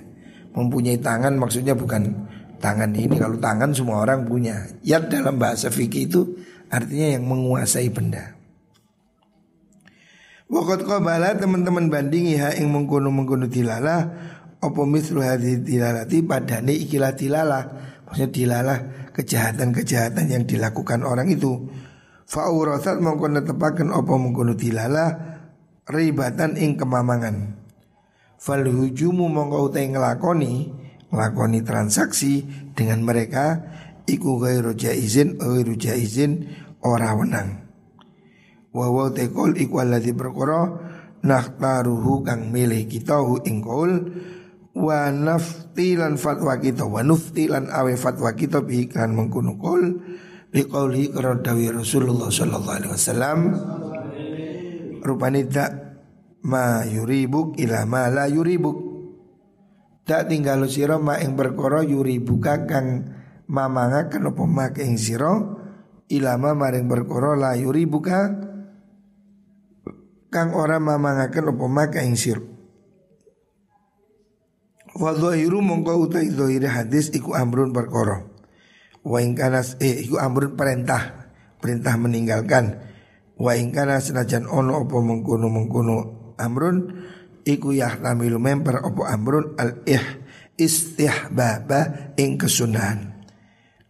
Mempunyai 0.53 1.01
tangan 1.01 1.33
maksudnya 1.41 1.73
bukan 1.73 2.13
tangan 2.61 2.93
ini. 2.93 3.17
Kalau 3.17 3.41
tangan 3.41 3.73
semua 3.73 4.05
orang 4.05 4.29
punya. 4.29 4.69
Yad 4.85 5.09
dalam 5.09 5.41
bahasa 5.41 5.73
fikih 5.73 6.05
itu 6.05 6.21
artinya 6.69 7.17
yang 7.17 7.25
menguasai 7.25 7.89
benda. 7.89 8.37
Waktu 10.45 10.85
bala 11.01 11.33
teman-teman 11.33 11.89
bandingi 11.89 12.37
ha 12.37 12.53
ing 12.53 12.69
mengkono 12.69 13.09
mengkono 13.09 13.49
dilala 13.49 14.13
apa 14.61 14.81
mislu 14.85 15.25
hadhi 15.25 15.65
dilalati 15.65 16.21
padane 16.21 16.69
ikilah 16.85 17.17
dilala 17.17 17.59
maksudnya 18.05 18.29
dilala 18.29 18.75
kejahatan-kejahatan 19.17 20.25
yang 20.29 20.43
dilakukan 20.45 21.01
orang 21.01 21.33
itu 21.33 21.65
Fa'urasat 22.25 23.05
mengkono 23.05 23.45
tepakan 23.45 23.93
apa 23.93 24.13
mengkono 24.17 24.57
dilala 24.57 25.13
ribatan 25.85 26.57
ing 26.57 26.73
kemamangan. 26.73 27.53
Fal 28.41 28.65
hujumu 28.65 29.29
mongko 29.29 29.69
utai 29.69 29.93
ngelakoni 29.93 30.73
ngelakoni 31.13 31.59
transaksi 31.61 32.43
dengan 32.73 33.05
mereka 33.05 33.61
iku 34.09 34.41
gairu 34.41 34.73
jaizin 34.73 35.37
gairu 35.37 35.77
jaizin 35.77 36.49
ora 36.81 37.13
wenang. 37.13 37.61
Wa 38.73 38.89
wa 38.89 39.13
tekol 39.13 39.55
iku 39.55 39.85
alladzi 39.85 40.11
perkara 40.11 40.67
nakhtaruhu 41.21 42.25
kang 42.25 42.49
milih 42.49 42.89
kita 42.89 43.21
hu 43.21 43.39
ing 43.45 43.61
qaul 43.61 44.13
wa 44.75 45.07
naftilan 45.13 46.19
fatwa 46.19 46.59
kita 46.59 46.83
wa 46.83 46.99
nuftilan 46.99 47.71
awe 47.71 47.93
fatwa 47.95 48.35
kita 48.35 48.59
bi 48.65 48.89
kan 48.91 49.15
mengkono 49.15 49.55
qaul 49.55 50.03
bi 50.55 50.63
qauli 50.63 51.11
karo 51.11 51.43
dawi 51.43 51.67
Rasulullah 51.67 52.31
sallallahu 52.31 52.75
alaihi 52.79 52.93
wasallam 52.95 53.39
rupane 55.03 55.43
dak 55.51 55.71
ma 56.47 56.87
yuribuk 56.87 57.59
ila 57.59 57.83
ma 57.83 58.07
la 58.07 58.31
yuribuk 58.31 58.79
dak 60.07 60.31
tinggal 60.31 60.63
sira 60.71 60.95
ma 60.95 61.19
ing 61.19 61.35
perkara 61.35 61.83
yuribuka 61.83 62.63
kang 62.63 63.03
mamangaken 63.51 64.31
apa 64.31 64.43
mak 64.47 64.79
ing 64.79 64.95
sira 64.95 65.43
ilama 66.07 66.55
maring 66.55 66.87
perkara 66.87 67.35
la 67.35 67.51
yuribuka 67.59 68.31
kang 70.35 70.51
ora 70.51 70.83
mamangaken 70.83 71.55
apa 71.55 71.65
maka 71.71 72.03
ing 72.03 72.19
sir. 72.19 72.43
Wa 74.95 75.15
mongko 75.15 76.07
utai 76.07 76.27
dhahiri 76.27 76.67
hadis 76.67 77.11
iku 77.15 77.35
amrun 77.35 77.71
perkara. 77.71 78.34
Wa 79.05 79.21
ing 79.21 79.37
kanas 79.37 79.77
eh 79.77 80.01
iku 80.01 80.17
amrun 80.17 80.57
perintah, 80.57 81.29
perintah 81.61 81.93
meninggalkan. 82.01 82.81
Wa 83.37 83.53
ing 83.53 83.69
kana 83.69 84.01
senajan 84.01 84.49
ono 84.49 84.81
apa 84.81 84.97
mengkono-mengkono 84.97 85.97
amrun 86.41 86.77
iku 87.45 87.69
yahtamilu 87.69 88.41
memper 88.41 88.81
apa 88.81 89.01
amrun 89.13 89.53
al 89.61 89.85
ih 89.85 90.01
istihbaba 90.57 92.11
ing 92.17 92.41
kesunahan. 92.41 93.13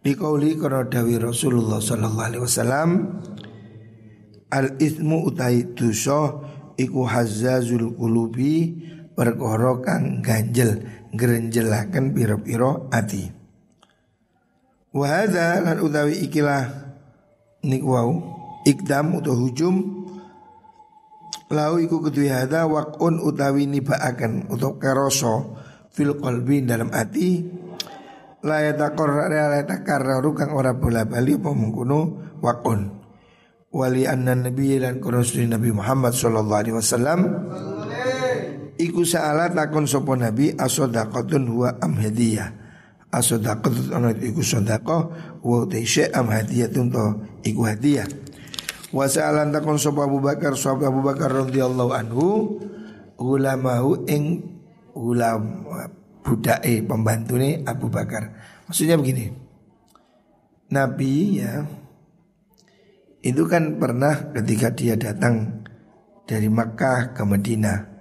Dikauli 0.04 0.54
karena 0.54 0.86
dawi 0.86 1.18
Rasulullah 1.18 1.82
sallallahu 1.82 2.26
alaihi 2.30 2.44
wasallam 2.44 2.90
Al 4.46 4.78
ismu 4.78 5.26
utai 5.26 5.74
dosa 5.74 6.38
iku 6.78 7.02
hazzazul 7.02 7.98
qulubi 7.98 8.78
perkara 9.18 9.82
kang 9.82 10.22
ganjel 10.22 10.86
ngrenjelaken 11.10 12.14
pira-pira 12.14 12.86
ati. 12.94 13.35
Wa 14.96 15.04
hadza 15.12 15.60
lan 15.60 15.76
utawi 15.84 16.24
ikilah 16.24 16.64
niku 17.68 17.92
wau 17.92 18.12
ikdam 18.64 19.20
utawa 19.20 19.36
hujum 19.36 19.76
lau 21.52 21.76
iku 21.76 22.00
kedue 22.00 22.32
hadza 22.32 22.64
waqun 22.64 23.20
utawi 23.20 23.68
nibaaken 23.68 24.48
utawa 24.48 24.80
karoso 24.80 25.60
fil 25.92 26.16
qalbi 26.16 26.64
dalam 26.64 26.88
ati 26.96 27.44
la 28.40 28.64
yataqarrar 28.64 29.28
la 29.28 29.60
yatakarraru 29.60 30.32
kang 30.32 30.56
ora 30.56 30.72
bola-bali 30.72 31.36
apa 31.36 31.50
mengkono 31.52 32.00
waqun. 32.40 32.80
Wali 33.76 34.08
anna 34.08 34.32
nabi 34.32 34.80
dan 34.80 35.04
rasul 35.04 35.44
Nabi 35.52 35.68
Muhammad 35.68 36.16
sallallahu 36.16 36.60
alaihi 36.64 36.76
wasallam 36.80 37.20
iku 38.80 39.04
sa'ala 39.04 39.52
takon 39.52 39.84
sapa 39.84 40.16
nabi 40.16 40.56
asodaqatun 40.56 41.44
huwa 41.44 41.76
am 41.84 42.00
hadiyah 43.16 43.40
asodaqatun 43.40 43.88
ana 43.96 44.10
iku 44.12 44.44
sedekah 44.44 45.02
wa 45.40 45.64
taisy 45.64 46.04
am 46.12 46.28
hadiyatun 46.28 46.92
to 46.92 47.04
iku 47.48 47.64
hadiah 47.64 48.06
wa 48.92 49.08
sa'alan 49.08 49.50
takon 49.50 49.80
sapa 49.80 50.04
Abu 50.04 50.20
Bakar 50.20 50.52
sapa 50.54 50.88
Abu 50.88 51.00
Bakar 51.00 51.32
radhiyallahu 51.32 51.92
anhu 51.96 52.26
ulamahu 53.16 54.04
ing 54.08 54.44
ulam 54.96 55.64
budake 56.26 56.82
pembantune 56.82 57.62
Abu 57.62 57.86
Bakar. 57.86 58.34
Maksudnya 58.66 58.98
begini 58.98 59.30
Nabi 60.74 61.38
ya 61.38 61.62
itu 63.22 63.46
kan 63.46 63.78
pernah 63.78 64.34
ketika 64.34 64.74
dia 64.74 64.94
datang 64.98 65.66
dari 66.26 66.50
Makkah 66.50 67.14
ke 67.14 67.22
Madinah 67.22 67.94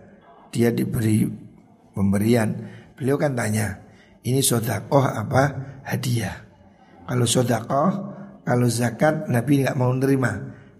Dia 0.49 0.71
diberi 0.73 1.27
pemberian. 1.93 2.55
Beliau 2.95 3.19
kan 3.19 3.35
tanya 3.35 3.84
Ini 4.25 4.41
sodakoh 4.41 5.05
apa? 5.05 5.43
Hadiah. 5.85 6.33
Kalau 7.05 7.29
sodakoh 7.29 7.89
Kalau 8.41 8.65
zakat 8.69 9.29
Nabi 9.29 9.61
nggak 9.61 9.77
mau 9.77 9.93
menerima 9.93 10.31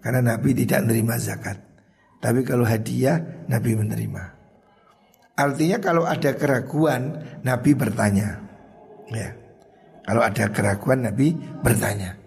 Karena 0.02 0.34
Nabi 0.34 0.58
tidak 0.58 0.86
menerima 0.86 1.14
zakat. 1.22 1.58
Tapi 2.26 2.42
kalau 2.42 2.66
hadiah 2.66 3.46
Nabi 3.46 3.78
menerima. 3.78 4.24
Artinya 5.38 5.78
kalau 5.78 6.10
ada 6.10 6.34
keraguan 6.34 7.22
Nabi 7.46 7.78
bertanya. 7.78 8.42
Ya. 9.14 9.30
Kalau 10.06 10.22
ada 10.26 10.50
keraguan 10.50 11.06
Nabi 11.06 11.38
bertanya. 11.62 12.18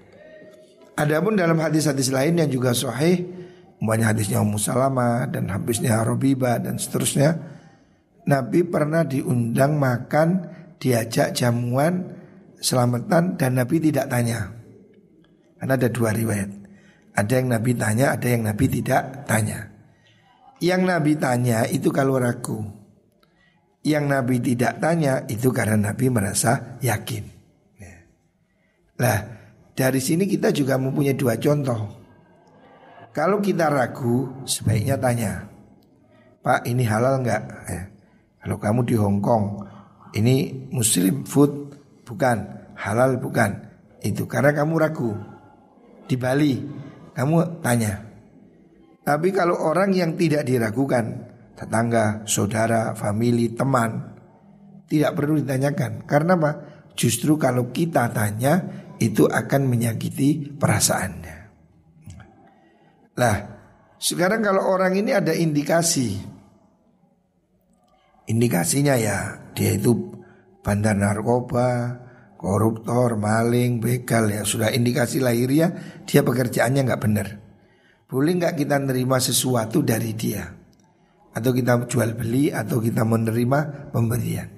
Adapun 0.98 1.38
dalam 1.38 1.59
hadis-hadis 1.62 2.11
lain 2.11 2.42
yang 2.42 2.50
juga 2.50 2.74
sahih, 2.74 3.22
umpamanya 3.78 4.11
hadisnya 4.11 4.42
Ummu 4.42 4.59
Salamah 4.59 5.31
dan 5.31 5.46
hadisnya 5.46 6.02
Robibah 6.02 6.59
dan 6.59 6.74
seterusnya, 6.74 7.38
Nabi 8.26 8.66
pernah 8.66 9.07
diundang 9.07 9.78
makan, 9.78 10.57
diajak 10.78 11.34
jamuan, 11.34 12.18
selamatan 12.58 13.38
dan 13.38 13.58
Nabi 13.58 13.78
tidak 13.78 14.10
tanya. 14.10 14.50
Karena 15.58 15.74
ada 15.74 15.88
dua 15.90 16.14
riwayat. 16.14 16.50
Ada 17.18 17.32
yang 17.42 17.48
Nabi 17.50 17.72
tanya, 17.74 18.14
ada 18.14 18.26
yang 18.30 18.42
Nabi 18.46 18.66
tidak 18.70 19.26
tanya. 19.26 19.58
Yang 20.62 20.82
Nabi 20.86 21.12
tanya 21.18 21.66
itu 21.66 21.90
kalau 21.90 22.18
ragu. 22.18 22.62
Yang 23.82 24.04
Nabi 24.06 24.36
tidak 24.38 24.78
tanya 24.78 25.26
itu 25.26 25.50
karena 25.50 25.90
Nabi 25.90 26.06
merasa 26.10 26.78
yakin. 26.82 27.38
Nah, 28.98 29.18
dari 29.78 30.02
sini 30.02 30.26
kita 30.26 30.50
juga 30.50 30.74
mempunyai 30.74 31.14
dua 31.14 31.38
contoh. 31.38 31.86
Kalau 33.14 33.38
kita 33.38 33.70
ragu, 33.70 34.42
sebaiknya 34.42 34.98
tanya, 34.98 35.46
Pak 36.42 36.66
ini 36.66 36.82
halal 36.82 37.22
nggak? 37.22 37.42
Eh, 37.70 37.84
kalau 38.42 38.58
kamu 38.58 38.80
di 38.86 38.94
Hong 38.98 39.18
Kong, 39.22 39.62
ini 40.18 40.66
Muslim 40.74 41.22
food 41.22 41.74
bukan, 42.02 42.38
halal 42.74 43.22
bukan. 43.22 43.70
Itu 44.02 44.26
karena 44.26 44.50
kamu 44.54 44.74
ragu. 44.78 45.14
Di 46.09 46.18
Bali, 46.18 46.54
kamu 47.14 47.62
tanya. 47.62 48.02
Tapi 49.07 49.28
kalau 49.33 49.57
orang 49.57 49.94
yang 49.94 50.18
tidak 50.18 50.44
diragukan, 50.44 51.04
tetangga, 51.57 52.28
saudara, 52.28 52.92
family, 52.92 53.54
teman, 53.57 54.18
tidak 54.88 55.16
perlu 55.16 55.40
ditanyakan. 55.40 56.04
Karena 56.04 56.37
apa? 56.37 56.52
Justru 56.92 57.38
kalau 57.38 57.70
kita 57.72 58.11
tanya, 58.11 58.85
itu 58.98 59.24
akan 59.24 59.62
menyakiti 59.70 60.59
perasaannya. 60.59 61.37
Lah, 63.18 63.37
sekarang 63.98 64.42
kalau 64.42 64.62
orang 64.66 64.94
ini 64.98 65.11
ada 65.14 65.35
indikasi, 65.35 66.38
indikasinya 68.28 68.94
ya 69.00 69.48
dia 69.56 69.74
itu 69.74 70.14
bandar 70.60 70.94
narkoba, 70.94 72.04
koruptor, 72.36 73.16
maling, 73.16 73.80
begal 73.80 74.28
ya 74.28 74.44
sudah 74.44 74.70
indikasi 74.70 75.18
lahirnya 75.18 75.74
dia 76.04 76.20
pekerjaannya 76.22 76.84
nggak 76.84 77.02
benar. 77.02 77.28
Boleh 78.08 78.32
nggak 78.40 78.54
kita 78.64 78.76
nerima 78.80 79.20
sesuatu 79.20 79.84
dari 79.84 80.12
dia? 80.16 80.44
Atau 81.32 81.52
kita 81.52 81.88
jual 81.88 82.16
beli 82.16 82.48
atau 82.48 82.80
kita 82.80 83.04
menerima 83.04 83.92
pemberian? 83.92 84.48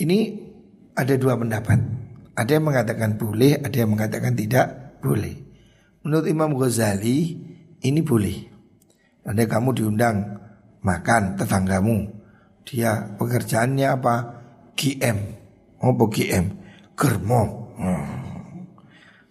Ini 0.00 0.18
ada 0.96 1.14
dua 1.14 1.38
pendapat. 1.38 1.78
Ada 2.34 2.58
yang 2.58 2.66
mengatakan 2.72 3.20
boleh, 3.20 3.60
ada 3.60 3.76
yang 3.76 3.92
mengatakan 3.92 4.32
tidak 4.34 4.98
boleh. 5.04 5.36
Menurut 6.02 6.26
Imam 6.26 6.56
Ghazali 6.56 7.36
ini 7.84 8.00
boleh. 8.00 8.48
Ada 9.28 9.44
kamu 9.44 9.76
diundang 9.76 10.40
makan 10.80 11.36
tetanggamu, 11.36 12.19
dia 12.70 13.02
pekerjaannya 13.18 13.88
apa? 13.90 14.14
GM, 14.78 15.18
apa 15.82 16.04
GM? 16.06 16.46
Germo. 16.94 17.42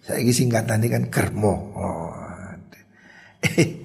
Saya 0.04 0.19
ini 0.19 0.34
singkatan 0.36 0.84
ini 0.84 0.89
kan 0.91 1.04
germo. 1.08 1.54
Oh. 1.78 2.12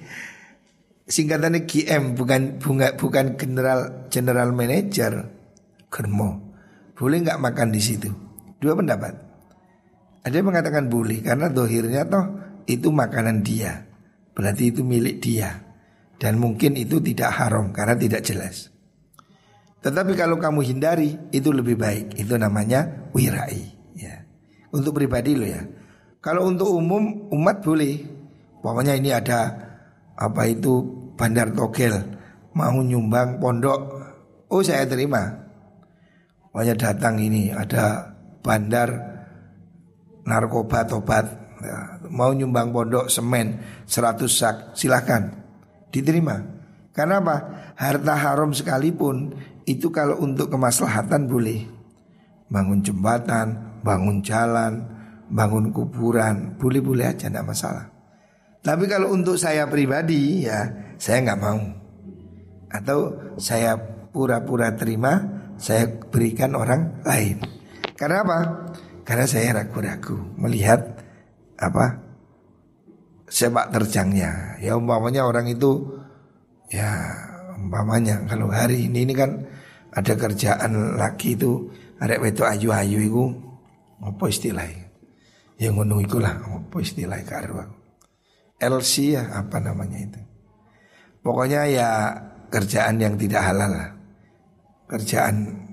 singkatannya 1.15 1.63
GM 1.63 2.19
bukan 2.19 2.59
bunga 2.59 2.99
bukan 2.99 3.39
general 3.39 4.11
general 4.11 4.51
manager 4.51 5.23
germo. 5.87 6.51
Boleh 6.97 7.23
nggak 7.23 7.39
makan 7.39 7.71
di 7.71 7.79
situ? 7.79 8.11
Dua 8.59 8.75
pendapat. 8.75 9.13
Ada 10.25 10.35
yang 10.41 10.49
mengatakan 10.51 10.91
boleh 10.91 11.21
karena 11.23 11.47
dohirnya 11.47 12.03
toh 12.09 12.25
itu 12.67 12.91
makanan 12.91 13.45
dia. 13.45 13.87
Berarti 14.35 14.73
itu 14.73 14.83
milik 14.83 15.23
dia. 15.23 15.63
Dan 16.19 16.41
mungkin 16.43 16.75
itu 16.75 16.99
tidak 16.99 17.31
haram 17.37 17.71
karena 17.71 17.95
tidak 17.95 18.25
jelas. 18.25 18.74
Tetapi 19.85 20.17
kalau 20.17 20.41
kamu 20.41 20.65
hindari 20.65 21.13
itu 21.29 21.53
lebih 21.53 21.77
baik. 21.77 22.17
Itu 22.17 22.41
namanya 22.41 23.05
wirai. 23.13 23.61
Ya. 23.93 24.25
Untuk 24.73 24.97
pribadi 24.97 25.37
lo 25.37 25.45
ya. 25.45 25.61
Kalau 26.25 26.49
untuk 26.49 26.73
umum 26.73 27.29
umat 27.29 27.61
boleh. 27.61 28.01
Pokoknya 28.65 28.97
ini 28.97 29.13
ada 29.13 29.53
apa 30.17 30.49
itu 30.49 30.81
bandar 31.13 31.53
togel 31.53 32.01
mau 32.57 32.81
nyumbang 32.81 33.37
pondok. 33.37 33.79
Oh 34.49 34.65
saya 34.65 34.89
terima. 34.89 35.21
Pokoknya 36.49 36.73
datang 36.73 37.21
ini 37.21 37.53
ada 37.53 38.15
bandar 38.41 38.89
narkoba 40.25 40.87
tobat. 40.89 41.29
Ya, 41.61 42.01
mau 42.09 42.33
nyumbang 42.33 42.73
pondok 42.73 43.05
semen 43.05 43.61
100 43.85 44.25
sak 44.25 44.55
silahkan 44.73 45.29
diterima. 45.93 46.41
Karena 46.89 47.21
apa? 47.21 47.35
Harta 47.75 48.15
haram 48.15 48.55
sekalipun 48.55 49.35
itu 49.65 49.89
kalau 49.89 50.21
untuk 50.21 50.53
kemaslahatan 50.53 51.25
boleh 51.25 51.65
bangun 52.49 52.85
jembatan, 52.85 53.81
bangun 53.81 54.21
jalan, 54.21 54.85
bangun 55.29 55.73
kuburan, 55.73 56.53
boleh-boleh 56.61 57.09
aja 57.09 57.29
tidak 57.29 57.49
masalah. 57.49 57.89
Tapi 58.61 58.89
kalau 58.89 59.13
untuk 59.13 59.37
saya 59.37 59.69
pribadi 59.69 60.45
ya 60.45 60.69
saya 60.97 61.21
nggak 61.21 61.41
mau. 61.41 61.61
Atau 62.69 62.99
saya 63.37 63.77
pura-pura 64.09 64.73
terima, 64.73 65.21
saya 65.55 65.87
berikan 66.09 66.57
orang 66.57 67.01
lain. 67.05 67.39
Karena 67.95 68.25
apa? 68.25 68.39
Karena 69.05 69.25
saya 69.29 69.61
ragu-ragu 69.61 70.17
melihat 70.35 70.81
apa 71.55 72.01
sepak 73.29 73.71
terjangnya. 73.71 74.59
Ya 74.59 74.75
umpamanya 74.75 75.23
orang 75.29 75.47
itu 75.47 76.01
ya 76.73 76.89
umpamanya 77.55 78.25
kalau 78.27 78.49
hari 78.49 78.89
ini 78.89 79.05
ini 79.07 79.13
kan 79.13 79.45
ada 79.95 80.13
kerjaan 80.19 80.99
lagi 80.99 81.39
itu 81.39 81.71
ada 81.97 82.19
itu 82.19 82.43
ayu-ayu 82.43 82.99
itu 83.07 83.23
apa 84.03 84.23
istilahnya? 84.27 84.91
Ya 85.55 85.71
ngono 85.71 86.03
iku 86.03 86.19
lah 86.19 86.35
apa 86.35 86.77
istilah 86.83 87.23
karo 87.23 87.63
LC 88.59 89.15
ya 89.15 89.23
apa 89.39 89.63
namanya 89.63 89.99
itu. 90.03 90.21
Pokoknya 91.23 91.65
ya 91.71 91.89
kerjaan 92.51 92.99
yang 92.99 93.15
tidak 93.15 93.41
halal 93.41 93.71
lah. 93.71 93.91
Kerjaan 94.85 95.65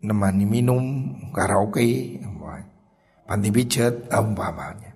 nemani 0.00 0.46
minum, 0.48 1.12
karaoke, 1.34 2.16
panti 3.26 3.50
pijat, 3.50 4.06
umpamanya. 4.08 4.94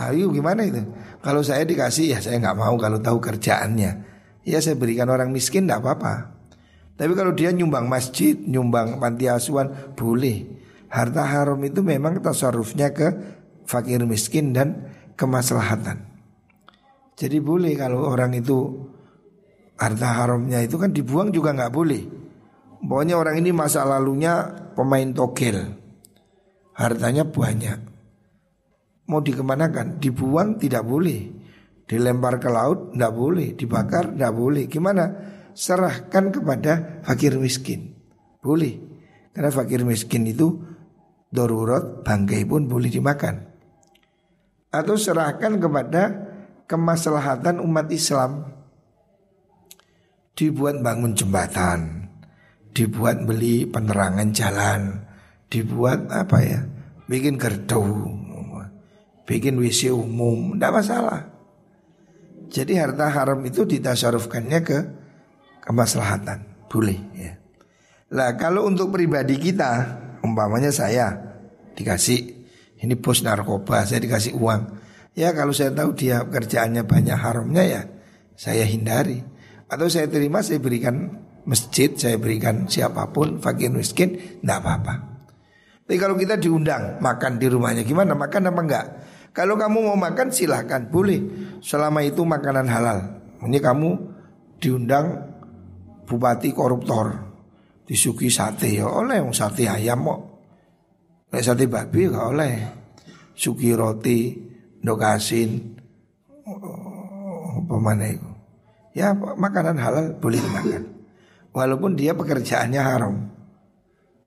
Ayo 0.00 0.32
gimana 0.32 0.64
itu? 0.64 0.80
Kalau 1.20 1.44
saya 1.44 1.68
dikasih 1.68 2.16
ya 2.16 2.18
saya 2.24 2.40
nggak 2.40 2.56
mau 2.56 2.74
kalau 2.80 2.98
tahu 3.04 3.20
kerjaannya. 3.20 4.08
Ya 4.48 4.58
saya 4.64 4.80
berikan 4.80 5.12
orang 5.12 5.28
miskin 5.28 5.68
tidak 5.68 5.84
apa-apa. 5.84 6.39
Tapi 7.00 7.16
kalau 7.16 7.32
dia 7.32 7.48
nyumbang 7.48 7.88
masjid, 7.88 8.36
nyumbang 8.36 9.00
panti 9.00 9.24
asuhan, 9.24 9.96
boleh. 9.96 10.44
Harta 10.92 11.24
haram 11.24 11.56
itu 11.64 11.80
memang 11.80 12.20
tasarrufnya 12.20 12.92
ke 12.92 13.08
fakir 13.64 14.04
miskin 14.04 14.52
dan 14.52 14.92
kemaslahatan. 15.16 16.04
Jadi 17.16 17.40
boleh 17.40 17.72
kalau 17.72 18.04
orang 18.04 18.36
itu 18.36 18.84
harta 19.80 20.08
haramnya 20.12 20.60
itu 20.60 20.76
kan 20.76 20.92
dibuang 20.92 21.32
juga 21.32 21.56
nggak 21.56 21.72
boleh. 21.72 22.02
Pokoknya 22.84 23.16
orang 23.16 23.40
ini 23.40 23.48
masa 23.52 23.88
lalunya 23.88 24.52
pemain 24.76 25.08
togel, 25.16 25.72
hartanya 26.76 27.24
banyak. 27.24 27.80
Mau 29.08 29.24
dikemanakan? 29.24 30.00
Dibuang 30.00 30.60
tidak 30.60 30.84
boleh, 30.84 31.28
dilempar 31.88 32.36
ke 32.40 32.48
laut 32.52 32.92
tidak 32.92 33.12
boleh, 33.16 33.56
dibakar 33.56 34.12
tidak 34.12 34.32
boleh. 34.36 34.64
Gimana? 34.68 35.04
Serahkan 35.54 36.34
kepada 36.34 37.02
fakir 37.06 37.36
miskin. 37.36 37.94
Boleh. 38.40 38.80
Karena 39.30 39.50
fakir 39.52 39.86
miskin 39.86 40.26
itu 40.26 40.58
darurat 41.30 42.02
bangkai 42.02 42.42
pun 42.44 42.66
boleh 42.66 42.90
dimakan. 42.90 43.46
Atau 44.70 44.98
serahkan 44.98 45.58
kepada 45.58 46.02
kemaslahatan 46.66 47.62
umat 47.62 47.86
Islam. 47.90 48.46
Dibuat 50.34 50.80
bangun 50.80 51.12
jembatan, 51.12 52.08
dibuat 52.72 53.28
beli 53.28 53.68
penerangan 53.68 54.32
jalan, 54.32 55.04
dibuat 55.52 56.08
apa 56.08 56.38
ya? 56.40 56.64
Bikin 57.04 57.36
gerdu, 57.36 57.84
bikin 59.28 59.60
WC 59.60 59.92
umum, 59.92 60.56
tidak 60.56 60.80
masalah. 60.80 61.20
Jadi 62.50 62.74
harta 62.80 63.06
haram 63.06 63.38
itu 63.46 63.62
ditasarufkannya 63.62 64.60
ke 64.64 64.78
kemaslahatan 65.70 66.66
boleh 66.66 66.98
ya. 67.14 67.32
Lah 68.10 68.34
kalau 68.34 68.66
untuk 68.66 68.90
pribadi 68.90 69.38
kita 69.38 70.02
umpamanya 70.26 70.74
saya 70.74 71.14
dikasih 71.78 72.20
ini 72.82 72.94
bos 72.98 73.22
narkoba 73.22 73.86
saya 73.86 74.02
dikasih 74.02 74.34
uang 74.34 74.62
ya 75.14 75.30
kalau 75.30 75.54
saya 75.54 75.70
tahu 75.70 75.94
dia 75.94 76.26
kerjaannya 76.26 76.82
banyak 76.82 77.14
haramnya 77.14 77.62
ya 77.62 77.82
saya 78.34 78.66
hindari 78.66 79.22
atau 79.70 79.86
saya 79.86 80.10
terima 80.10 80.42
saya 80.42 80.58
berikan 80.58 81.22
masjid 81.46 81.94
saya 81.94 82.18
berikan 82.18 82.66
siapa 82.66 83.06
pun 83.14 83.38
fakir 83.38 83.70
miskin 83.70 84.18
tidak 84.42 84.58
apa-apa. 84.66 84.94
Tapi 85.86 85.96
kalau 85.98 86.14
kita 86.18 86.38
diundang 86.38 86.98
makan 87.02 87.38
di 87.38 87.46
rumahnya 87.46 87.82
gimana 87.86 88.14
makan 88.18 88.50
apa 88.50 88.60
enggak? 88.62 88.86
Kalau 89.30 89.54
kamu 89.54 89.90
mau 89.90 89.98
makan 89.98 90.34
silahkan 90.34 90.90
boleh 90.90 91.22
selama 91.62 92.02
itu 92.02 92.26
makanan 92.26 92.66
halal. 92.66 92.98
Ini 93.46 93.58
kamu 93.62 93.90
diundang 94.58 95.29
bupati 96.10 96.50
koruptor. 96.50 97.30
Disuki 97.86 98.26
sate 98.26 98.82
ya 98.82 98.90
oleh 98.90 99.22
mau 99.22 99.30
sate 99.30 99.70
ayam 99.70 100.02
kok. 100.02 100.20
Sate 101.38 101.70
babi 101.70 102.10
gak 102.10 102.26
oleh. 102.34 102.54
Suki 103.38 103.70
roti 103.72 104.34
dokasin 104.82 105.78
apa 107.60 107.76
mana 107.78 108.10
itu 108.10 108.30
ya 108.92 109.14
makanan 109.14 109.78
halal 109.78 110.06
boleh 110.18 110.42
dimakan. 110.42 110.82
Walaupun 111.54 111.94
dia 111.94 112.14
pekerjaannya 112.14 112.82
haram. 112.82 113.14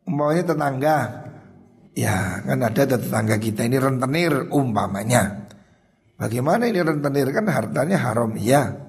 Umpamanya 0.07 0.43
tetangga. 0.43 0.97
Ya 1.93 2.41
kan 2.41 2.59
ada 2.63 2.83
tetangga 2.83 3.37
kita 3.37 3.63
ini 3.69 3.77
rentenir 3.77 4.49
umpamanya. 4.49 5.45
Bagaimana 6.17 6.67
ini 6.67 6.81
rentenir? 6.81 7.29
Kan 7.31 7.47
hartanya 7.47 8.01
haram 8.01 8.33
ya 8.35 8.83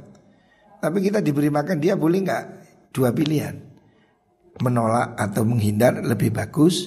tapi 0.85 1.01
kita 1.01 1.25
diberi 1.25 1.49
makan 1.49 1.81
dia 1.81 1.97
boleh 1.97 2.21
nggak 2.21 2.45
dua 2.95 3.11
pilihan. 3.11 3.59
Menolak 4.63 5.19
atau 5.19 5.43
menghindar 5.43 5.99
lebih 5.99 6.31
bagus. 6.31 6.87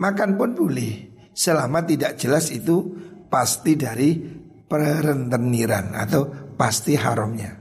Makan 0.00 0.40
pun 0.40 0.56
boleh. 0.56 1.12
Selama 1.36 1.84
tidak 1.84 2.16
jelas 2.16 2.48
itu 2.48 2.96
pasti 3.28 3.76
dari 3.76 4.16
perenteniran 4.64 5.92
atau 5.92 6.26
pasti 6.56 6.96
haramnya. 6.96 7.60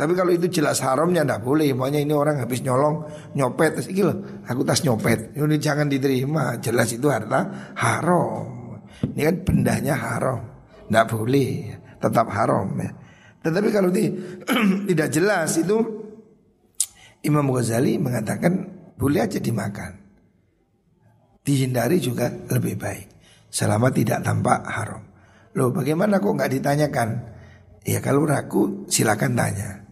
Tapi 0.00 0.16
kalau 0.16 0.32
itu 0.32 0.48
jelas 0.48 0.80
haramnya 0.80 1.28
tidak 1.28 1.44
boleh. 1.44 1.76
Pokoknya 1.76 2.00
ini 2.00 2.14
orang 2.16 2.40
habis 2.40 2.64
nyolong, 2.64 3.04
nyopet. 3.36 3.84
Terus 3.84 3.92
loh, 4.00 4.16
aku 4.48 4.64
tas 4.64 4.80
nyopet. 4.80 5.36
Ini 5.36 5.56
jangan 5.60 5.92
diterima. 5.92 6.56
Jelas 6.56 6.88
itu 6.96 7.12
harta 7.12 7.72
haram. 7.76 8.80
Ini 9.12 9.20
kan 9.28 9.36
bendanya 9.44 9.94
haram. 10.00 10.40
Tidak 10.88 11.04
boleh. 11.04 11.76
Tetap 12.00 12.32
haram 12.32 12.72
ya. 12.80 12.90
Tetapi 13.40 13.68
kalau 13.72 13.88
di, 13.88 14.08
tidak 14.92 15.08
jelas 15.08 15.56
itu 15.56 15.76
Imam 17.24 17.48
Ghazali 17.52 17.96
mengatakan 17.96 18.52
boleh 18.96 19.24
aja 19.24 19.40
dimakan. 19.40 19.96
Dihindari 21.40 21.96
juga 22.00 22.28
lebih 22.28 22.76
baik 22.76 23.06
selama 23.48 23.88
tidak 23.88 24.20
tampak 24.20 24.60
haram. 24.68 25.02
Loh 25.56 25.72
bagaimana 25.72 26.20
kok 26.20 26.36
nggak 26.36 26.52
ditanyakan? 26.60 27.08
Ya 27.88 27.98
kalau 28.04 28.28
ragu 28.28 28.84
silakan 28.92 29.34
tanya. 29.34 29.88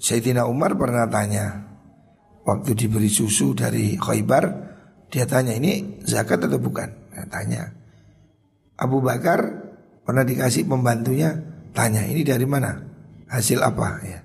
Sayyidina 0.00 0.48
Umar 0.48 0.80
pernah 0.80 1.04
tanya 1.12 1.60
waktu 2.48 2.72
diberi 2.72 3.12
susu 3.12 3.52
dari 3.52 4.00
Khaybar 4.00 4.44
dia 5.12 5.28
tanya 5.28 5.52
ini 5.52 6.00
zakat 6.08 6.40
atau 6.46 6.56
bukan? 6.56 6.88
Nah, 7.12 7.26
tanya. 7.28 7.68
Abu 8.80 9.04
Bakar 9.04 9.44
pernah 10.06 10.24
dikasih 10.24 10.64
pembantunya 10.64 11.36
Tanya 11.70 12.02
ini 12.06 12.26
dari 12.26 12.46
mana? 12.46 12.74
Hasil 13.30 13.62
apa 13.62 14.02
ya? 14.02 14.20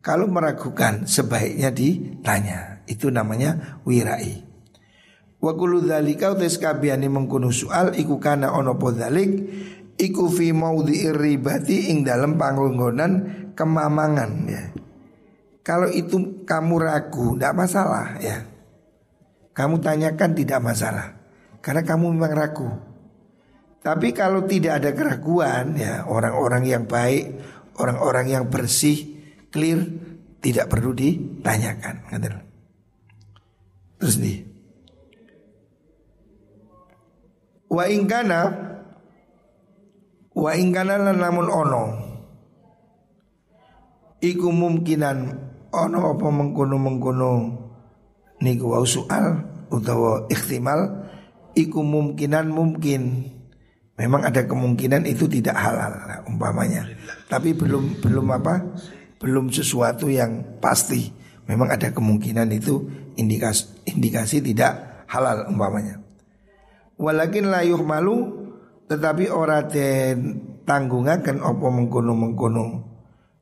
Kalau 0.00 0.28
meragukan 0.32 1.04
sebaiknya 1.04 1.68
ditanya. 1.68 2.80
Itu 2.88 3.12
namanya 3.12 3.80
wirai. 3.84 4.50
Wa 5.40 5.56
kullu 5.56 5.80
dzalika 5.84 6.36
utis 6.36 6.60
kabehane 6.60 7.08
mengkono 7.08 7.48
soal 7.48 7.96
iku 7.96 8.20
kana 8.20 8.52
ono 8.52 8.76
apa 8.76 8.92
dzalik 8.92 9.30
iku 9.96 10.28
fi 10.28 10.52
maudhi'ir 10.52 11.16
ribati 11.16 11.88
ing 11.92 12.04
dalam 12.04 12.36
panggonan 12.36 13.12
kemamangan 13.56 14.30
ya. 14.48 14.64
Kalau 15.64 15.88
itu 15.88 16.44
kamu 16.44 16.74
ragu 16.80 17.36
tidak 17.36 17.56
masalah 17.56 18.16
ya. 18.20 18.44
Kamu 19.56 19.80
tanyakan 19.80 20.30
tidak 20.36 20.60
masalah 20.60 21.06
karena 21.60 21.84
kamu 21.84 22.16
memang 22.16 22.32
ragu. 22.36 22.68
Tapi 23.80 24.12
kalau 24.12 24.44
tidak 24.44 24.84
ada 24.84 24.90
keraguan 24.92 25.72
ya 25.76 26.04
orang-orang 26.04 26.68
yang 26.68 26.84
baik, 26.84 27.40
orang-orang 27.80 28.26
yang 28.28 28.44
bersih, 28.52 29.16
clear 29.48 29.80
tidak 30.44 30.68
perlu 30.68 30.92
ditanyakan. 30.92 32.04
Terus 34.00 34.16
nih. 34.20 34.38
Wa 37.70 37.86
ingkana 37.86 38.70
Wa 40.40 40.54
ingkana 40.54 40.96
lan 40.96 41.18
namun 41.18 41.46
ono. 41.50 41.84
Iku 44.20 44.48
mungkinan 44.52 45.16
ono 45.72 45.98
apa 46.12 46.26
mengkono-mengkono 46.28 47.32
niku 48.40 48.72
wau 48.72 48.84
soal 48.84 49.40
utawa 49.72 50.28
ikhtimal 50.28 51.08
iku 51.56 51.80
mungkinan 51.80 52.52
mungkin 52.52 53.32
memang 54.00 54.24
ada 54.24 54.48
kemungkinan 54.48 55.04
itu 55.04 55.28
tidak 55.28 55.60
halal 55.60 55.92
umpamanya. 56.24 56.88
Tapi 57.28 57.52
belum 57.52 58.00
belum 58.00 58.26
apa 58.32 58.64
belum 59.20 59.52
sesuatu 59.52 60.08
yang 60.08 60.56
pasti. 60.56 61.12
Memang 61.44 61.68
ada 61.68 61.92
kemungkinan 61.92 62.48
itu 62.56 62.80
indikasi 63.20 63.92
indikasi 63.92 64.40
tidak 64.40 65.04
halal 65.04 65.44
umpamanya. 65.52 66.00
Walakin 66.96 67.52
layuh 67.52 67.84
malu 67.84 68.48
tetapi 68.88 69.28
ora 69.28 69.68
den 69.68 70.40
tanggungaken 70.64 71.44
apa 71.44 71.66
mengkono-mengkono. 71.68 72.88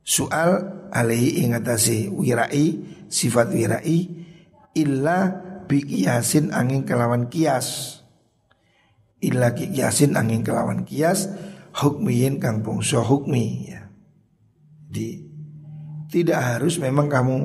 Soal 0.03 0.83
alaihi 0.91 1.47
ingatasi 1.47 2.11
wirai 2.11 2.81
sifat 3.07 3.53
wirai 3.55 3.99
illa 4.75 5.31
bi 5.69 5.85
kiasin 5.85 6.49
angin 6.49 6.81
kelawan 6.81 7.29
kias 7.29 7.98
illa 9.19 9.51
kiasin 9.51 10.15
angin 10.15 10.43
kelawan 10.43 10.87
kias 10.87 11.27
hukmiyin 11.75 12.39
kang 12.39 12.63
bongso 12.63 13.03
hukmi 13.03 13.71
ya. 13.71 13.91
Di 14.89 15.21
tidak 16.09 16.39
harus 16.41 16.81
memang 16.81 17.05
kamu 17.05 17.37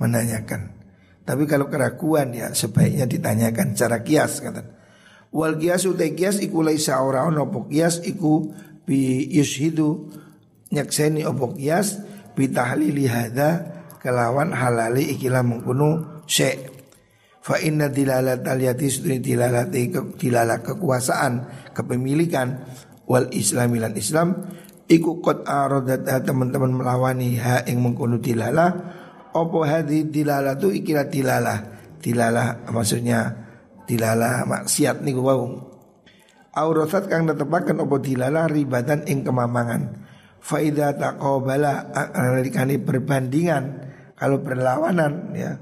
menanyakan. 0.00 0.74
Tapi 1.22 1.46
kalau 1.46 1.70
keraguan 1.70 2.34
ya 2.34 2.50
sebaiknya 2.50 3.06
ditanyakan 3.06 3.78
cara 3.78 4.02
kias 4.02 4.42
kata. 4.42 4.66
Wal 5.30 5.62
kias 5.62 5.86
utai 5.86 6.18
kias 6.18 6.42
iku 6.42 6.66
laisa 6.66 6.98
ora 7.06 7.22
ono 7.22 7.46
kias 7.70 8.02
iku 8.02 8.50
bi 8.82 9.30
yushidu 9.30 10.10
nyakseni 10.74 11.22
opo 11.22 11.54
kias 11.54 12.02
bi 12.34 12.50
tahlili 12.50 13.06
hadza 13.06 13.78
kelawan 14.02 14.50
halali 14.50 15.14
ikilah 15.14 15.46
mengkuno 15.46 16.24
syek. 16.26 16.79
Fa 17.50 17.58
inna 17.58 17.90
dilalat 17.90 18.46
aliyati 18.46 18.86
sudri 18.86 19.18
dilalat 19.18 19.74
dilalat 20.14 20.62
kekuasaan 20.62 21.50
kepemilikan 21.74 22.62
wal 23.10 23.26
islamilan 23.34 23.90
islam 23.98 24.46
iku 24.86 25.18
kot 25.18 25.42
arodat 25.50 26.06
teman-teman 26.06 26.70
melawani 26.70 27.34
ha 27.42 27.66
ing 27.66 27.82
mengkuno 27.82 28.22
dilala 28.22 28.70
opo 29.34 29.66
hadi 29.66 30.06
dilala 30.06 30.54
tu 30.62 30.70
ikilah 30.70 31.10
dilala. 31.10 31.54
Dilala 31.98 32.70
maksudnya 32.70 33.34
dilala 33.82 34.46
maksiat 34.46 35.02
niku 35.02 35.18
wau. 35.18 35.50
Aurasat 36.54 37.10
kang 37.10 37.26
netepaken 37.26 37.82
opo 37.82 37.98
dilala 37.98 38.46
ribatan 38.46 39.10
ing 39.10 39.26
kemamangan 39.26 40.06
faida 40.38 40.94
taqabala 40.94 41.90
analikani 42.14 42.78
perbandingan 42.78 43.90
kalau 44.14 44.38
berlawanan 44.38 45.34
ya 45.34 45.58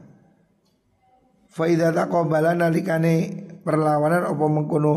faida 1.59 1.91
taqabala 1.91 2.55
nalikane 2.55 3.43
perlawanan 3.67 4.31
opo 4.31 4.47
mengkono 4.47 4.95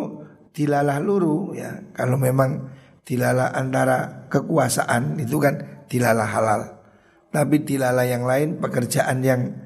dilalah 0.54 1.02
luru 1.02 1.58
ya 1.58 1.90
kalau 1.98 2.22
memang 2.22 2.70
dilala 3.02 3.50
antara 3.50 4.30
kekuasaan 4.30 5.18
itu 5.18 5.42
kan 5.42 5.86
dilala 5.90 6.30
halal 6.30 6.86
tapi 7.34 7.66
dilala 7.66 8.06
yang 8.06 8.30
lain 8.30 8.62
pekerjaan 8.62 9.26
yang 9.26 9.58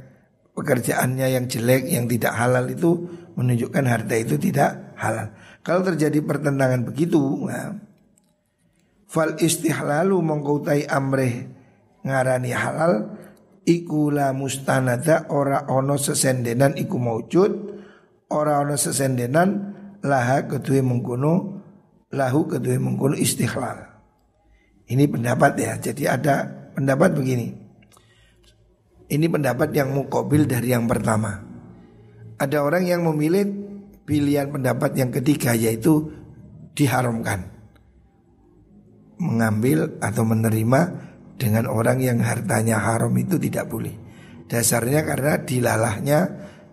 pekerjaannya 0.55 1.27
yang 1.35 1.45
jelek 1.51 1.91
yang 1.91 2.07
tidak 2.07 2.31
halal 2.31 2.63
itu 2.71 3.11
menunjukkan 3.35 3.83
harta 3.83 4.15
itu 4.15 4.39
tidak 4.39 4.95
halal. 4.95 5.35
Kalau 5.61 5.83
terjadi 5.83 6.23
pertentangan 6.23 6.87
begitu, 6.87 7.19
nah, 7.51 7.75
fal 9.05 9.35
istihlalu 9.35 10.15
mengkutai 10.23 10.87
amreh 10.87 11.51
ngarani 12.07 12.51
halal 12.55 12.93
ikula 13.65 14.31
mustanada 14.31 15.25
ora 15.33 15.65
ono 15.67 15.97
sesendenan 15.97 16.77
iku 16.77 16.97
maujud 17.01 17.51
ora 18.29 18.61
ono 18.61 18.77
sesendenan 18.77 19.49
laha 20.05 20.45
kedua 20.45 20.85
mengkuno 20.85 21.33
lahu 22.13 22.45
kedua 22.45 22.77
mengkuno 22.77 23.17
istihlal. 23.17 23.93
Ini 24.85 25.09
pendapat 25.09 25.53
ya. 25.57 25.73
Jadi 25.81 26.05
ada 26.05 26.45
pendapat 26.77 27.17
begini. 27.17 27.49
Ini 29.09 29.25
pendapat 29.29 29.73
yang 29.73 29.93
mukobil 29.93 30.45
dari 30.45 30.73
yang 30.73 30.85
pertama 30.85 31.55
ada 32.35 32.57
orang 32.63 32.83
yang 32.83 33.01
memilih 33.03 33.47
pilihan 34.03 34.51
pendapat 34.51 34.91
yang 34.99 35.09
ketiga 35.11 35.55
yaitu 35.55 36.11
diharamkan 36.75 37.47
mengambil 39.15 39.95
atau 40.03 40.27
menerima 40.27 40.81
dengan 41.35 41.67
orang 41.67 41.99
yang 41.99 42.19
hartanya 42.23 42.79
haram 42.79 43.11
itu 43.15 43.35
tidak 43.35 43.67
boleh. 43.67 43.95
Dasarnya 44.45 45.03
karena 45.03 45.41
dilalahnya 45.41 46.19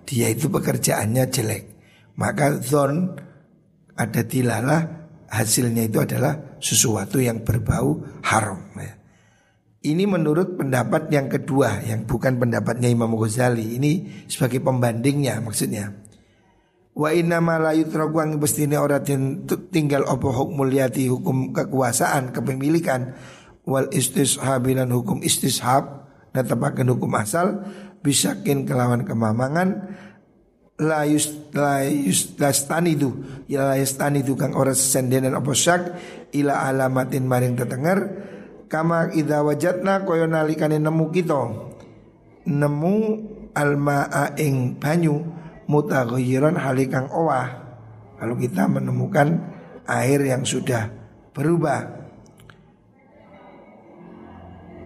dia 0.07 0.29
itu 0.31 0.51
pekerjaannya 0.53 1.25
jelek. 1.31 1.65
Maka 2.19 2.61
zon 2.61 3.17
ada 3.97 4.23
dilalah 4.23 4.81
hasilnya 5.33 5.89
itu 5.89 5.99
adalah 6.05 6.61
sesuatu 6.61 7.17
yang 7.19 7.41
berbau 7.43 8.05
haram. 8.23 8.61
Ya. 8.77 8.95
Ini 9.83 10.07
menurut 10.07 10.55
pendapat 10.55 11.11
yang 11.11 11.27
kedua 11.27 11.83
yang 11.83 12.07
bukan 12.07 12.39
pendapatnya 12.39 12.87
Imam 12.87 13.19
Ghazali. 13.19 13.81
Ini 13.81 13.93
sebagai 14.31 14.63
pembandingnya 14.63 15.43
maksudnya. 15.43 15.91
Wa 16.93 17.09
inna 17.17 17.41
ma 17.41 17.57
la 17.57 17.73
yutraku 17.73 18.21
ang 18.21 18.37
ora 18.77 19.01
tinggal 19.73 20.05
apa 20.05 20.29
hukum 20.29 20.61
mulyati 20.61 21.09
hukum 21.09 21.57
kekuasaan, 21.57 22.37
kepemilikan 22.37 23.17
wal 23.67 23.89
istishabilan 23.91 24.91
hukum 24.91 25.23
istishab 25.23 26.09
netepaken 26.35 26.93
hukum 26.93 27.13
asal 27.15 27.63
bisakin 28.03 28.67
kelawan 28.67 29.07
kemamangan 29.07 29.95
la 30.83 31.07
yus 31.07 31.31
la 31.55 31.87
yus 31.87 32.35
lastanidu 32.41 33.23
ya 33.47 33.63
la 33.63 33.79
yastanidu 33.79 34.35
kang 34.35 34.59
ora 34.59 34.75
sendenan 34.75 35.39
apa 35.39 35.53
syak 35.55 35.95
ila 36.35 36.67
alamatin 36.67 37.29
maring 37.29 37.55
tetenger 37.55 38.31
Kama 38.73 39.13
idza 39.13 39.45
wajatna 39.45 40.01
kaya 40.09 40.25
nalikane 40.25 40.81
nemu 40.81 41.13
kita 41.13 41.45
nemu 42.49 42.97
almaa 43.53 44.33
ing 44.41 44.81
banyu 44.81 45.21
mutaghayyiran 45.69 46.57
halikang 46.57 47.13
owah. 47.13 47.53
Kalau 48.17 48.33
kita 48.33 48.65
menemukan 48.73 49.45
air 49.85 50.25
yang 50.25 50.49
sudah 50.49 50.89
berubah. 51.37 52.02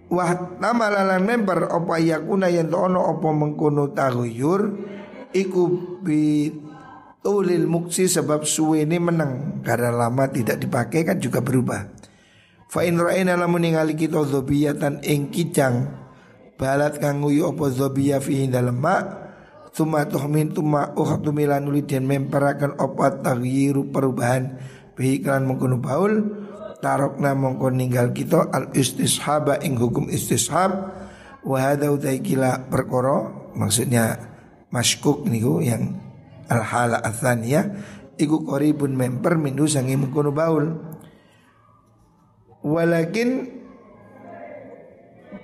Wah 0.07 0.59
nama 0.63 0.87
lalan 0.87 1.27
member 1.27 1.67
opa 1.67 1.99
yakuna 1.99 2.47
yang 2.47 2.71
ono 2.71 3.11
opo 3.11 3.35
mengkono 3.35 3.91
taguyur 3.91 4.79
iku 5.35 5.63
bi 5.99 6.47
tulil 7.27 7.67
muksi 7.67 8.07
sebab 8.07 8.47
suwe 8.47 8.87
ini 8.87 9.03
menang 9.03 9.63
karena 9.67 9.91
lama 9.91 10.31
tidak 10.31 10.63
dipakai 10.63 11.03
kan 11.03 11.19
juga 11.19 11.43
berubah. 11.43 11.91
Fa 12.71 12.87
in 12.87 13.03
ra'ayna 13.03 13.35
lamun 13.35 13.67
ningali 13.67 13.99
kita 13.99 14.23
dzobiyatan 14.23 15.03
ing 15.03 15.35
kijang 15.35 15.91
balat 16.55 17.03
kang 17.03 17.27
nguyu 17.27 17.51
apa 17.51 17.67
dzobiyah 17.67 18.23
fi 18.23 18.47
dalem 18.47 18.79
mak 18.79 19.27
Tuma 19.77 20.09
tuhmin 20.09 20.57
tuma 20.57 20.97
uhtu 20.97 21.37
milan 21.37 21.69
den 21.85 22.09
memperakan 22.09 22.81
apa 22.81 23.21
taghyiru 23.21 23.93
perubahan 23.93 24.57
Bihiklan 24.97 25.45
mengkono 25.45 25.77
baul 25.77 26.46
Tarokna 26.87 27.35
mongko 27.35 27.75
ninggal 27.75 28.15
kita 28.15 28.47
al 28.55 28.71
istishaba 28.71 29.59
ing 29.59 29.75
hukum 29.75 30.07
istishab. 30.07 30.71
Wa 31.43 31.59
hadha 31.59 31.91
utai 31.91 32.23
kila 32.23 32.71
perkoro 32.71 33.51
Maksudnya 33.59 34.15
maskuk 34.71 35.27
niku 35.27 35.59
yang 35.67 35.99
al 36.47 36.63
hala 36.63 37.03
athaniyah 37.03 37.75
Iku 38.15 38.47
koribun 38.47 38.95
memper 38.95 39.35
mindu 39.35 39.67
sangi 39.67 39.99
mengkono 39.99 40.31
baul. 40.31 40.79
Walakin 42.63 43.31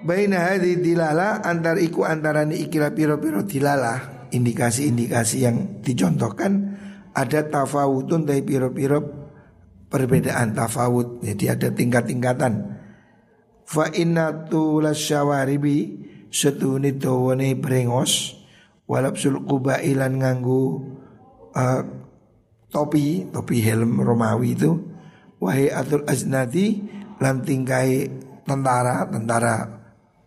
Baina 0.02 0.50
hadi 0.50 0.78
dilala 0.78 1.42
antar 1.42 1.78
iku 1.78 2.06
antara 2.06 2.42
ni 2.42 2.66
ikilah 2.66 2.90
piro 2.90 3.22
piro 3.22 3.46
dilala 3.46 4.26
indikasi-indikasi 4.34 5.36
yang 5.46 5.78
dicontohkan 5.78 6.74
ada 7.14 7.46
tafawutun 7.46 8.26
dari 8.26 8.42
piro-piro 8.42 9.21
perbedaan 9.92 10.56
tafawut. 10.56 11.20
Jadi 11.20 11.52
ada 11.52 11.68
tingkat-tingkatan. 11.68 12.80
Fa 13.68 13.92
inna 13.92 14.48
tulas 14.48 14.96
syawaribi 14.96 16.08
setuni 16.32 16.96
dawane 16.96 17.52
brengos 17.60 18.40
walapsul 18.88 19.44
ilan 19.84 20.12
nganggu 20.16 20.62
uh, 21.52 21.80
topi, 22.72 23.28
topi 23.28 23.56
helm 23.60 24.00
Romawi 24.00 24.56
itu 24.56 24.72
wahai 25.38 25.68
atul 25.68 26.08
aznadi 26.08 26.80
lan 27.20 27.44
tingkai 27.44 28.08
tentara, 28.48 29.06
tentara 29.06 29.54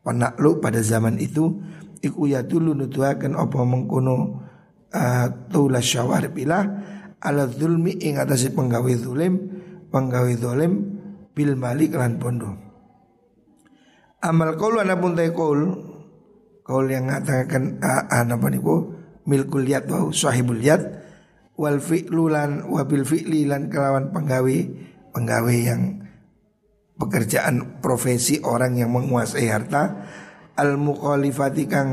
penakluk 0.05 0.61
pada 0.61 0.79
zaman 0.85 1.17
itu 1.17 1.59
iku 1.99 2.29
ya 2.29 2.45
dulu 2.45 2.77
nuduhaken 2.77 3.33
apa 3.33 3.59
mengkono 3.65 4.15
uh, 4.93 5.27
tula 5.49 5.81
syawar 5.81 6.29
bila 6.29 6.61
ala 7.17 7.49
zulmi 7.49 7.97
ing 7.97 8.21
atase 8.21 8.53
penggawe 8.53 8.93
zulim 8.93 9.54
penggawe 9.95 10.33
zulim 10.35 10.99
bil 11.31 11.55
malik 11.55 11.95
lan 11.95 12.19
pondo. 12.19 12.51
Amal 14.19 14.59
qaul 14.59 14.83
ana 14.83 14.99
pun 14.99 15.15
qaul 15.15 15.59
qaul 16.67 16.85
yang 16.91 17.07
mengatakan 17.07 17.79
ana 17.79 18.35
apa 18.35 18.47
niku? 18.51 18.91
Milkul 19.23 19.63
yad 19.63 19.87
wa 19.87 20.11
sahibul 20.11 20.59
yad. 20.59 20.83
Wal 21.55 21.79
fi'lu 21.79 22.27
lan 22.27 22.67
wabil 22.67 23.07
fi'li 23.07 23.47
lan 23.47 23.71
kelawan 23.71 24.11
penggawe 24.11 24.57
penggawe 25.15 25.55
yang 25.55 26.03
pekerjaan 26.99 27.79
profesi 27.79 28.43
orang 28.43 28.75
yang 28.75 28.91
menguasai 28.91 29.47
harta. 29.47 30.03
Al 30.59 30.75
mukhalifati 30.75 31.63
kang 31.71 31.89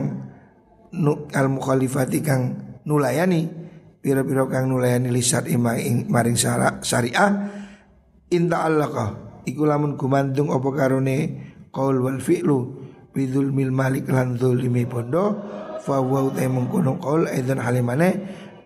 al 1.31 1.49
mukhalifati 1.55 2.19
kang 2.27 2.43
nulayani. 2.83 3.63
Pira-pira 4.03 4.51
kang 4.51 4.67
nulayani 4.67 5.15
lisat 5.15 5.47
imang 5.47 6.11
maring 6.11 6.35
syariah 6.83 7.62
inta 8.33 8.65
allaka 8.65 9.39
iku 9.45 9.69
lamun 9.69 10.01
gumandung 10.01 10.51
apa 10.51 10.69
karone 10.73 11.19
qaul 11.69 12.01
wal 12.01 12.19
fi'lu. 12.19 12.59
Bidul 13.13 13.53
mil 13.53 13.69
malik 13.69 14.09
lan 14.09 14.41
zulimi 14.41 14.89
bondo. 14.89 15.37
Fa 15.85 16.01
wa 16.01 16.25
ta 16.33 16.49
mengkono 16.49 16.97
qaul 16.97 17.29
aidan 17.29 17.61
halimane. 17.61 18.11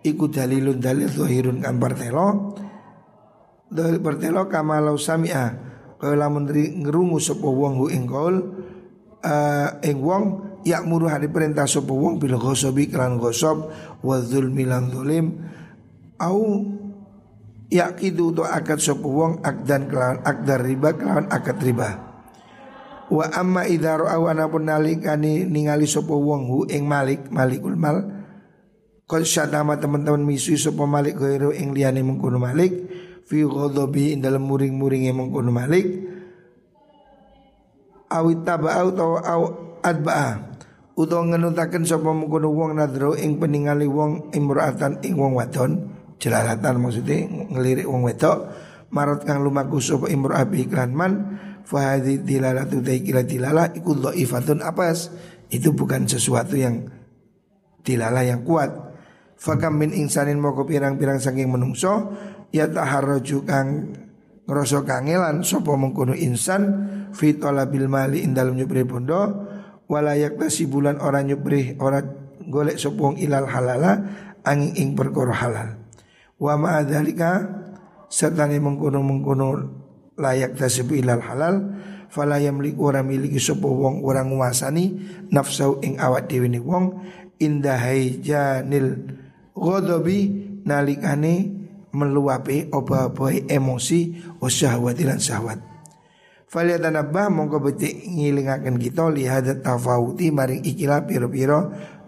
Iku 0.07 0.31
dalilun 0.31 0.79
dalil 0.79 1.11
zahirun 1.11 1.59
kan 1.59 1.75
partelo 1.83 2.55
dalil 3.67 3.99
partelo 3.99 4.47
kamalau 4.47 4.95
sami'a. 4.95 5.67
Kaya 5.97 6.15
lamun 6.15 6.47
ngerungu 6.47 7.17
sapa 7.17 7.49
wong 7.49 7.73
hu 7.81 7.85
ing 7.89 8.05
qaul 8.05 8.35
uh, 9.25 9.69
ing 9.81 9.97
wong 9.99 10.23
muru 10.85 11.09
hari 11.09 11.27
perintah 11.27 11.65
sapa 11.65 11.89
wong 11.89 12.21
bil 12.21 12.37
ghasabi 12.37 12.87
kelan 12.87 13.17
ghasab 13.17 13.67
wa 14.05 14.15
dzulmi 14.21 14.63
lan 14.63 14.93
dzulim. 14.93 15.25
Au 16.21 16.39
yakidu 17.67 18.31
to 18.31 18.43
akad 18.47 18.79
sapa 18.79 19.03
wong 19.03 19.43
akdan 19.43 19.91
kelawan 19.91 20.19
akdar 20.23 20.63
riba 20.63 20.89
kelawan 20.95 21.27
akad 21.27 21.59
riba. 21.59 21.89
Wa 23.07 23.31
amma 23.31 23.63
idza 23.63 23.95
ra'aw 23.95 24.27
anapun 24.27 24.67
nalikani 24.67 25.47
ningali 25.47 25.87
sapa 25.87 26.11
wong 26.11 26.51
hu 26.51 26.59
ing 26.67 26.83
malik 26.83 27.31
malikul 27.31 27.75
mal. 27.79 28.03
Kau 29.07 29.23
syatama 29.23 29.79
teman-teman 29.79 30.19
misu 30.27 30.59
sapa 30.59 30.83
malik 30.83 31.15
gairu 31.15 31.55
ing 31.55 31.71
liyane 31.71 32.03
mengkono 32.03 32.39
malik. 32.39 32.75
Fi 33.27 33.43
ghadabi 33.43 34.19
dalam 34.19 34.43
muring-muringe 34.43 35.11
mengkono 35.15 35.51
malik. 35.51 35.87
Awit 38.07 38.43
taba'au 38.43 38.87
atau 38.91 39.19
au 39.19 39.43
adba'a. 39.83 40.59
Utawa 40.99 41.31
ngenutaken 41.31 41.87
sapa 41.87 42.11
mengkono 42.11 42.51
wong 42.51 42.75
nadro 42.75 43.15
ing 43.15 43.39
peningali 43.39 43.87
wong 43.87 44.35
imra'atan 44.35 44.99
ing 45.07 45.15
wong 45.15 45.39
wadon 45.39 45.96
jelalatan 46.17 46.81
maksudnya 46.81 47.25
ngelirik 47.27 47.85
wong 47.85 48.05
wedok 48.09 48.49
marot 48.93 49.21
kang 49.23 49.41
lumaku 49.45 49.77
sapa 49.77 50.09
imra'ah 50.09 50.45
bi 50.49 50.65
iklan 50.65 50.91
man 50.93 51.13
fa 51.63 51.95
hadhi 51.95 52.23
dilalatu 52.23 52.81
taikila 52.81 53.21
dilala 53.25 53.69
iku 53.75 53.93
dhaifatun 53.97 54.63
apas 54.63 55.11
itu 55.53 55.71
bukan 55.71 56.09
sesuatu 56.09 56.57
yang 56.57 56.87
dilala 57.83 58.23
yang 58.25 58.43
kuat 58.43 58.71
fakam 59.37 59.77
min 59.77 59.93
insanin 59.93 60.41
moko 60.41 60.65
pirang-pirang 60.65 61.21
saking 61.21 61.51
menungso 61.51 62.11
ya 62.49 62.67
taharraju 62.67 63.37
kang 63.45 63.67
ngrasa 64.47 64.81
kangelan 64.87 65.43
sapa 65.43 65.75
mengkono 65.75 66.15
insan 66.15 66.63
fi 67.11 67.35
talabil 67.35 67.91
mali 67.91 68.23
ing 68.23 68.31
dalem 68.31 68.55
nyupri 68.57 68.87
bondo 68.87 69.45
wala 69.91 70.15
yaktasi 70.15 70.67
bulan 70.67 70.99
orang 71.03 71.31
nyupri 71.31 71.75
ora 71.79 71.99
golek 72.47 72.79
sopong 72.79 73.19
ilal 73.19 73.47
halala 73.47 74.03
angin 74.47 74.71
ing 74.79 74.89
perkara 74.95 75.35
halal. 75.35 75.86
Wa 76.37 76.53
ma 76.53 76.85
dzalika 76.85 77.41
sertane 78.07 78.61
mengkono-mengkono 78.61 79.47
layak 80.17 80.57
tasibu 80.57 80.97
ilal 80.97 81.21
halal 81.21 81.55
fala 82.13 82.37
yamlik 82.39 82.77
ora 82.77 83.01
miliki 83.01 83.41
sapa 83.41 83.67
wong 83.67 84.05
ora 84.05 84.23
nguasani 84.23 84.85
nafsu 85.33 85.81
ing 85.83 85.99
awak 85.99 86.29
dhewe 86.29 86.47
ni 86.47 86.61
wong 86.61 87.03
indahai 87.41 88.21
janil 88.21 89.17
ghadabi 89.53 90.19
nalikane 90.65 91.57
meluapi 91.93 92.69
oba-oba 92.69 93.33
emosi 93.49 94.13
wa 94.37 94.49
syahwati 94.51 95.03
lan 95.07 95.17
syahwat. 95.17 95.59
Falyatanabah 96.47 97.27
mongko 97.27 97.59
betik 97.59 98.07
ngilingaken 98.07 98.79
kita 98.79 99.09
lihat 99.11 99.65
tafawuti 99.65 100.31
maring 100.31 100.63
ikilah 100.63 101.03
piro-piro 101.03 101.59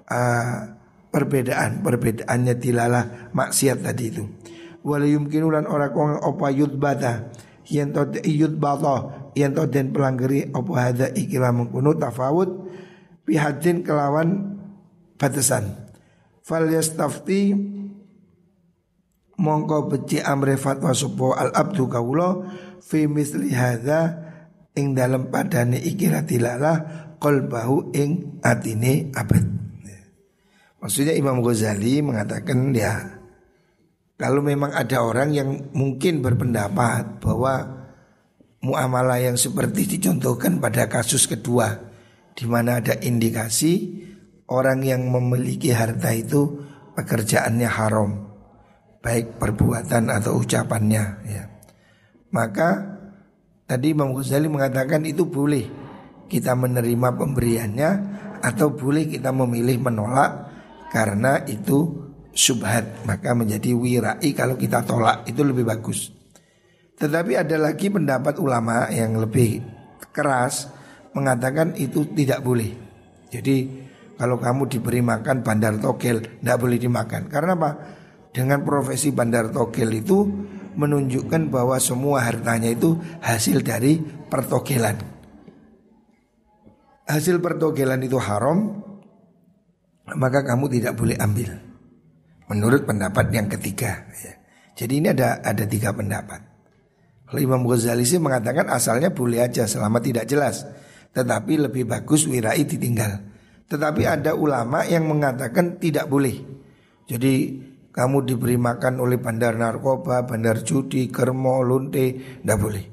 uh, 0.07 0.78
perbedaan 1.09 1.81
perbedaannya 1.81 2.53
dilalah 2.57 3.33
maksiat 3.33 3.81
tadi 3.81 4.05
itu. 4.09 4.23
Wala 4.85 5.05
yumkinulan 5.05 5.67
ora 5.67 5.91
kong 5.91 6.23
apa 6.23 6.47
yudbata 6.55 7.13
yen 7.67 7.91
to 7.91 8.07
yudbata 8.23 9.29
yen 9.35 9.51
to 9.51 9.67
den 9.67 9.91
pelanggeri 9.91 10.47
apa 10.49 10.71
hada 10.77 11.07
ikilah 11.11 11.51
mengkuno 11.51 11.97
tafawut 11.99 12.49
bihadin 13.27 13.83
kelawan 13.83 14.57
batasan. 15.19 15.91
Fal 16.45 16.65
yastafti 16.71 17.53
mongko 19.37 19.91
beci 19.91 20.23
amre 20.23 20.55
fatwa 20.55 20.95
supo 20.95 21.35
al 21.35 21.53
abdu 21.53 21.85
kaulo 21.85 22.47
fi 22.81 23.05
misli 23.05 23.53
hadza 23.53 24.31
ing 24.73 24.95
dalam 24.95 25.27
padane 25.27 25.77
ikilah 25.77 26.23
tilalah 26.23 26.77
qalbahu 27.19 27.91
ing 27.93 28.39
atine 28.41 29.11
abad. 29.13 29.68
Maksudnya 30.79 31.15
Imam 31.15 31.43
Ghazali 31.43 31.99
mengatakan 31.99 32.71
ya 32.71 33.19
kalau 34.19 34.43
memang 34.43 34.71
ada 34.75 35.03
orang 35.03 35.31
yang 35.35 35.71
mungkin 35.75 36.23
berpendapat 36.23 37.19
bahwa 37.23 37.83
muamalah 38.63 39.19
yang 39.19 39.35
seperti 39.39 39.99
dicontohkan 39.99 40.59
pada 40.59 40.87
kasus 40.87 41.27
kedua 41.27 41.79
di 42.35 42.47
mana 42.47 42.79
ada 42.79 42.95
indikasi 42.99 44.03
orang 44.47 44.83
yang 44.83 45.07
memiliki 45.07 45.71
harta 45.75 46.15
itu 46.15 46.63
pekerjaannya 46.95 47.69
haram 47.69 48.11
baik 48.99 49.39
perbuatan 49.39 50.11
atau 50.11 50.39
ucapannya 50.39 51.03
ya. 51.27 51.43
Maka 52.29 52.99
Tadi 53.69 53.93
Imam 53.93 54.17
Ghazali 54.17 54.49
mengatakan 54.49 55.05
itu 55.05 55.29
boleh 55.29 55.69
kita 56.25 56.57
menerima 56.57 57.13
pemberiannya 57.21 57.89
atau 58.41 58.73
boleh 58.73 59.05
kita 59.05 59.29
memilih 59.29 59.77
menolak 59.77 60.48
karena 60.89 61.45
itu 61.45 62.09
subhat 62.33 63.05
maka 63.05 63.33
menjadi 63.33 63.73
wirai 63.73 64.29
kalau 64.33 64.55
kita 64.57 64.85
tolak 64.85 65.25
itu 65.29 65.41
lebih 65.45 65.65
bagus. 65.65 66.09
Tetapi 66.99 67.39
ada 67.39 67.55
lagi 67.55 67.87
pendapat 67.87 68.37
ulama 68.43 68.91
yang 68.91 69.15
lebih 69.15 69.63
keras 70.11 70.67
mengatakan 71.15 71.73
itu 71.79 72.03
tidak 72.11 72.43
boleh. 72.43 72.75
Jadi 73.31 73.87
kalau 74.19 74.35
kamu 74.35 74.67
diberi 74.67 74.99
makan 74.99 75.45
bandar 75.45 75.79
togel 75.79 76.19
tidak 76.19 76.57
boleh 76.59 76.75
dimakan 76.75 77.31
karena 77.31 77.55
apa? 77.55 77.71
Dengan 78.29 78.61
profesi 78.67 79.09
bandar 79.15 79.49
togel 79.49 79.89
itu 79.95 80.27
menunjukkan 80.75 81.49
bahwa 81.49 81.79
semua 81.81 82.23
hartanya 82.23 82.71
itu 82.71 82.99
hasil 83.23 83.63
dari 83.63 83.99
pertogelan. 83.99 84.99
Hasil 87.09 87.41
pertogelan 87.41 88.05
itu 88.05 88.21
haram, 88.21 88.85
maka 90.15 90.45
kamu 90.45 90.65
tidak 90.71 90.93
boleh 90.97 91.17
ambil. 91.19 91.49
Menurut 92.49 92.81
pendapat 92.87 93.29
yang 93.29 93.45
ketiga. 93.45 94.09
Ya. 94.25 94.33
Jadi 94.73 94.93
ini 95.03 95.07
ada 95.13 95.43
ada 95.43 95.67
tiga 95.69 95.93
pendapat. 95.93 96.41
Kalau 97.29 97.41
Imam 97.43 97.61
Ghazali 97.61 98.07
sih 98.07 98.17
mengatakan 98.17 98.65
asalnya 98.73 99.13
boleh 99.13 99.45
aja 99.45 99.69
selama 99.69 100.01
tidak 100.01 100.25
jelas. 100.25 100.65
Tetapi 101.13 101.69
lebih 101.69 101.85
bagus 101.85 102.25
wirai 102.25 102.65
ditinggal. 102.65 103.21
Tetapi 103.69 104.01
ada 104.09 104.33
ulama 104.33 104.81
yang 104.87 105.05
mengatakan 105.05 105.77
tidak 105.77 106.09
boleh. 106.09 106.41
Jadi 107.05 107.33
kamu 107.93 108.25
diberi 108.25 108.57
makan 108.57 108.97
oleh 108.97 109.21
bandar 109.21 109.53
narkoba, 109.53 110.25
bandar 110.25 110.65
judi, 110.65 111.05
kermo, 111.13 111.61
lunte, 111.61 112.39
tidak 112.41 112.57
boleh. 112.57 112.85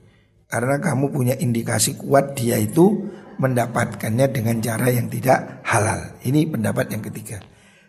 Karena 0.47 0.77
kamu 0.77 1.05
punya 1.09 1.35
indikasi 1.37 1.97
kuat 1.97 2.37
dia 2.37 2.61
itu 2.61 3.09
mendapatkannya 3.37 4.27
dengan 4.33 4.57
cara 4.61 4.89
yang 4.89 5.09
tidak 5.13 5.63
halal. 5.65 6.17
Ini 6.25 6.49
pendapat 6.49 6.93
yang 6.93 7.03
ketiga. 7.05 7.41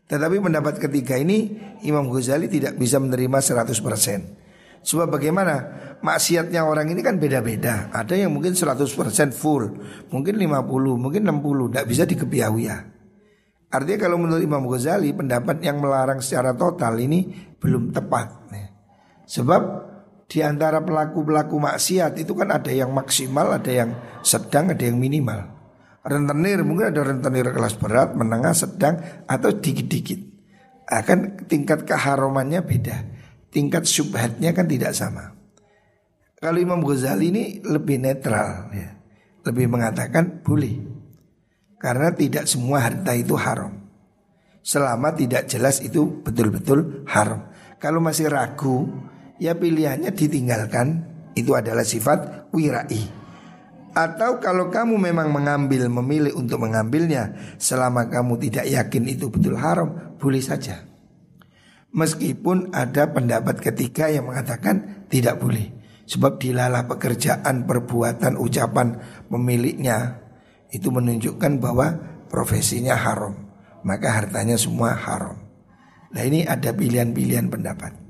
Tetapi 0.08 0.40
pendapat 0.40 0.80
ketiga 0.80 1.20
ini 1.20 1.60
Imam 1.84 2.08
Ghazali 2.08 2.48
tidak 2.48 2.80
bisa 2.80 3.00
menerima 3.00 3.38
100%. 3.44 3.76
Sebab 4.88 5.08
bagaimana 5.12 5.56
maksiatnya 6.00 6.64
orang 6.64 6.88
ini 6.88 7.04
kan 7.04 7.20
beda-beda. 7.20 7.92
Ada 7.92 8.16
yang 8.16 8.32
mungkin 8.32 8.56
100% 8.56 8.88
full, 9.36 9.68
mungkin 10.16 10.40
50, 10.40 10.96
mungkin 10.96 11.22
60, 11.28 11.72
tidak 11.76 11.86
bisa 11.92 12.04
dikepiawi 12.08 12.64
ya. 12.72 12.78
Artinya 13.68 14.00
kalau 14.08 14.16
menurut 14.16 14.40
Imam 14.40 14.64
Ghazali 14.64 15.12
pendapat 15.12 15.60
yang 15.60 15.84
melarang 15.84 16.24
secara 16.24 16.56
total 16.56 16.96
ini 17.04 17.28
belum 17.60 17.92
tepat. 17.92 18.48
Sebab 19.28 19.62
di 20.28 20.44
antara 20.44 20.84
pelaku-pelaku 20.84 21.56
maksiat 21.56 22.20
itu 22.20 22.36
kan 22.36 22.52
ada 22.52 22.68
yang 22.68 22.92
maksimal, 22.92 23.56
ada 23.56 23.72
yang 23.72 23.96
sedang, 24.20 24.76
ada 24.76 24.84
yang 24.84 25.00
minimal. 25.00 25.56
Rentenir 26.04 26.68
mungkin 26.68 26.92
ada 26.92 27.02
rentenir 27.04 27.48
kelas 27.52 27.80
berat, 27.80 28.12
menengah, 28.12 28.52
sedang 28.52 29.00
atau 29.24 29.56
dikit-dikit. 29.56 30.20
Akan 30.88 31.48
tingkat 31.48 31.88
keharumannya 31.88 32.64
beda. 32.64 32.98
Tingkat 33.52 33.88
syubhatnya 33.88 34.52
kan 34.52 34.68
tidak 34.68 34.92
sama. 34.96 35.36
Kalau 36.38 36.60
Imam 36.60 36.84
Ghazali 36.84 37.32
ini 37.32 37.44
lebih 37.64 38.00
netral 38.00 38.72
ya. 38.76 39.00
Lebih 39.48 39.68
mengatakan 39.72 40.44
boleh. 40.44 40.76
Karena 41.80 42.12
tidak 42.12 42.52
semua 42.52 42.84
harta 42.84 43.16
itu 43.16 43.36
haram. 43.40 43.72
Selama 44.60 45.16
tidak 45.16 45.48
jelas 45.48 45.80
itu 45.80 46.20
betul-betul 46.24 47.08
haram. 47.08 47.48
Kalau 47.80 48.04
masih 48.04 48.28
ragu, 48.28 48.88
ya 49.42 49.58
pilihannya 49.58 50.12
ditinggalkan. 50.14 51.16
Itu 51.38 51.54
adalah 51.54 51.86
sifat 51.86 52.50
wirai. 52.50 53.28
Atau 53.94 54.42
kalau 54.42 54.70
kamu 54.70 54.98
memang 55.10 55.30
mengambil, 55.34 55.90
memilih 55.90 56.38
untuk 56.38 56.62
mengambilnya 56.62 57.34
Selama 57.58 58.06
kamu 58.14 58.38
tidak 58.38 58.70
yakin 58.70 59.10
itu 59.10 59.34
betul 59.34 59.58
haram 59.58 60.18
Boleh 60.22 60.42
saja. 60.42 60.86
Meskipun 61.94 62.78
ada 62.78 63.10
pendapat 63.10 63.58
ketiga 63.58 64.10
yang 64.10 64.30
mengatakan 64.30 65.06
tidak 65.10 65.42
boleh. 65.42 65.74
Sebab 66.10 66.38
dilalah 66.38 66.86
pekerjaan, 66.90 67.66
perbuatan, 67.66 68.38
ucapan 68.38 68.98
pemiliknya 69.30 70.26
Itu 70.74 70.90
menunjukkan 70.90 71.62
bahwa 71.62 71.98
profesinya 72.34 72.98
haram. 72.98 73.34
Maka 73.86 74.10
hartanya 74.10 74.58
semua 74.58 74.98
haram. 74.98 75.38
Nah 76.14 76.22
ini 76.26 76.46
ada 76.46 76.74
pilihan-pilihan 76.74 77.50
pendapat 77.50 78.07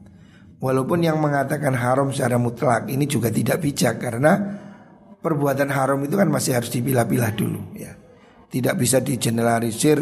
Walaupun 0.58 1.06
yang 1.06 1.22
mengatakan 1.22 1.78
haram 1.78 2.10
secara 2.10 2.42
mutlak 2.42 2.90
ini 2.90 3.06
juga 3.06 3.30
tidak 3.30 3.62
bijak 3.62 4.02
Karena 4.02 4.58
perbuatan 5.22 5.70
haram 5.70 6.02
itu 6.02 6.18
kan 6.18 6.30
masih 6.32 6.58
harus 6.58 6.74
dipilah-pilah 6.74 7.32
dulu 7.36 7.62
ya. 7.78 7.94
Tidak 8.48 8.74
bisa 8.80 9.04
digeneralisir 9.04 10.00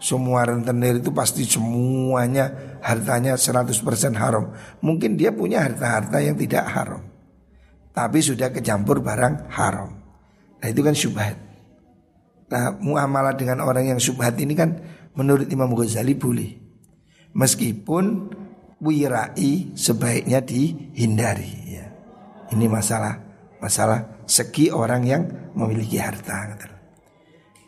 semua 0.00 0.48
rentenir 0.48 1.02
itu 1.02 1.12
pasti 1.12 1.44
semuanya 1.44 2.78
hartanya 2.80 3.36
100% 3.36 3.76
haram. 4.16 4.56
Mungkin 4.80 5.20
dia 5.20 5.34
punya 5.34 5.60
harta-harta 5.60 6.22
yang 6.24 6.40
tidak 6.40 6.64
haram. 6.70 7.04
Tapi 7.92 8.18
sudah 8.24 8.48
kecampur 8.48 9.04
barang 9.04 9.52
haram. 9.52 9.90
Nah 10.62 10.68
itu 10.70 10.80
kan 10.80 10.96
syubhat. 10.96 11.36
Nah 12.48 12.78
muamalah 12.80 13.36
dengan 13.36 13.60
orang 13.60 13.92
yang 13.92 14.00
syubhat 14.00 14.40
ini 14.40 14.56
kan 14.56 14.80
menurut 15.12 15.50
Imam 15.52 15.68
Ghazali 15.76 16.16
boleh. 16.16 16.56
Meskipun 17.36 18.32
wirai 18.80 19.76
sebaiknya 19.76 20.40
dihindari 20.40 21.54
ya. 21.68 21.86
Ini 22.50 22.66
masalah 22.66 23.14
masalah 23.60 24.24
segi 24.24 24.72
orang 24.72 25.02
yang 25.04 25.22
memiliki 25.52 26.00
harta. 26.00 26.56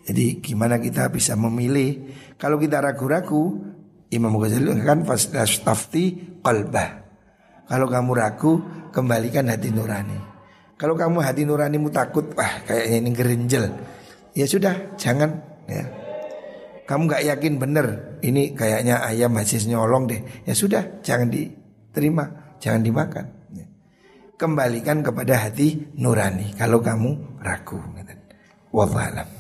Jadi 0.03 0.43
gimana 0.43 0.83
kita 0.83 1.07
bisa 1.13 1.39
memilih? 1.39 2.11
Kalau 2.35 2.59
kita 2.59 2.83
ragu-ragu, 2.83 3.63
Imam 4.11 4.35
Ghazali 4.35 4.67
kan 4.83 5.07
fastafti 5.07 6.37
qalbah. 6.43 7.07
Kalau 7.71 7.87
kamu 7.87 8.11
ragu, 8.19 8.53
kembalikan 8.91 9.47
hati 9.47 9.71
nurani. 9.71 10.19
Kalau 10.75 10.99
kamu 10.99 11.23
hati 11.23 11.47
nuranimu 11.47 11.95
takut, 11.95 12.35
wah 12.35 12.67
kayaknya 12.67 12.97
ini 12.99 13.11
gerenjel. 13.15 13.65
Ya 14.35 14.51
sudah, 14.51 14.99
jangan 14.99 15.39
ya. 15.71 16.02
Kamu 16.83 17.03
nggak 17.09 17.25
yakin 17.31 17.55
bener, 17.57 17.87
ini 18.27 18.53
kayaknya 18.53 19.01
ayam 19.07 19.33
masih 19.33 19.63
nyolong 19.71 20.11
deh. 20.11 20.21
Ya 20.45 20.55
sudah, 20.55 21.01
jangan 21.01 21.31
diterima, 21.31 22.57
jangan 22.59 22.83
dimakan 22.83 23.43
kembalikan 24.43 25.07
kepada 25.07 25.47
hati 25.47 25.95
nurani 25.95 26.51
kalau 26.59 26.83
kamu 26.83 27.39
ragu. 27.39 27.79
Wallahualam. 28.75 29.33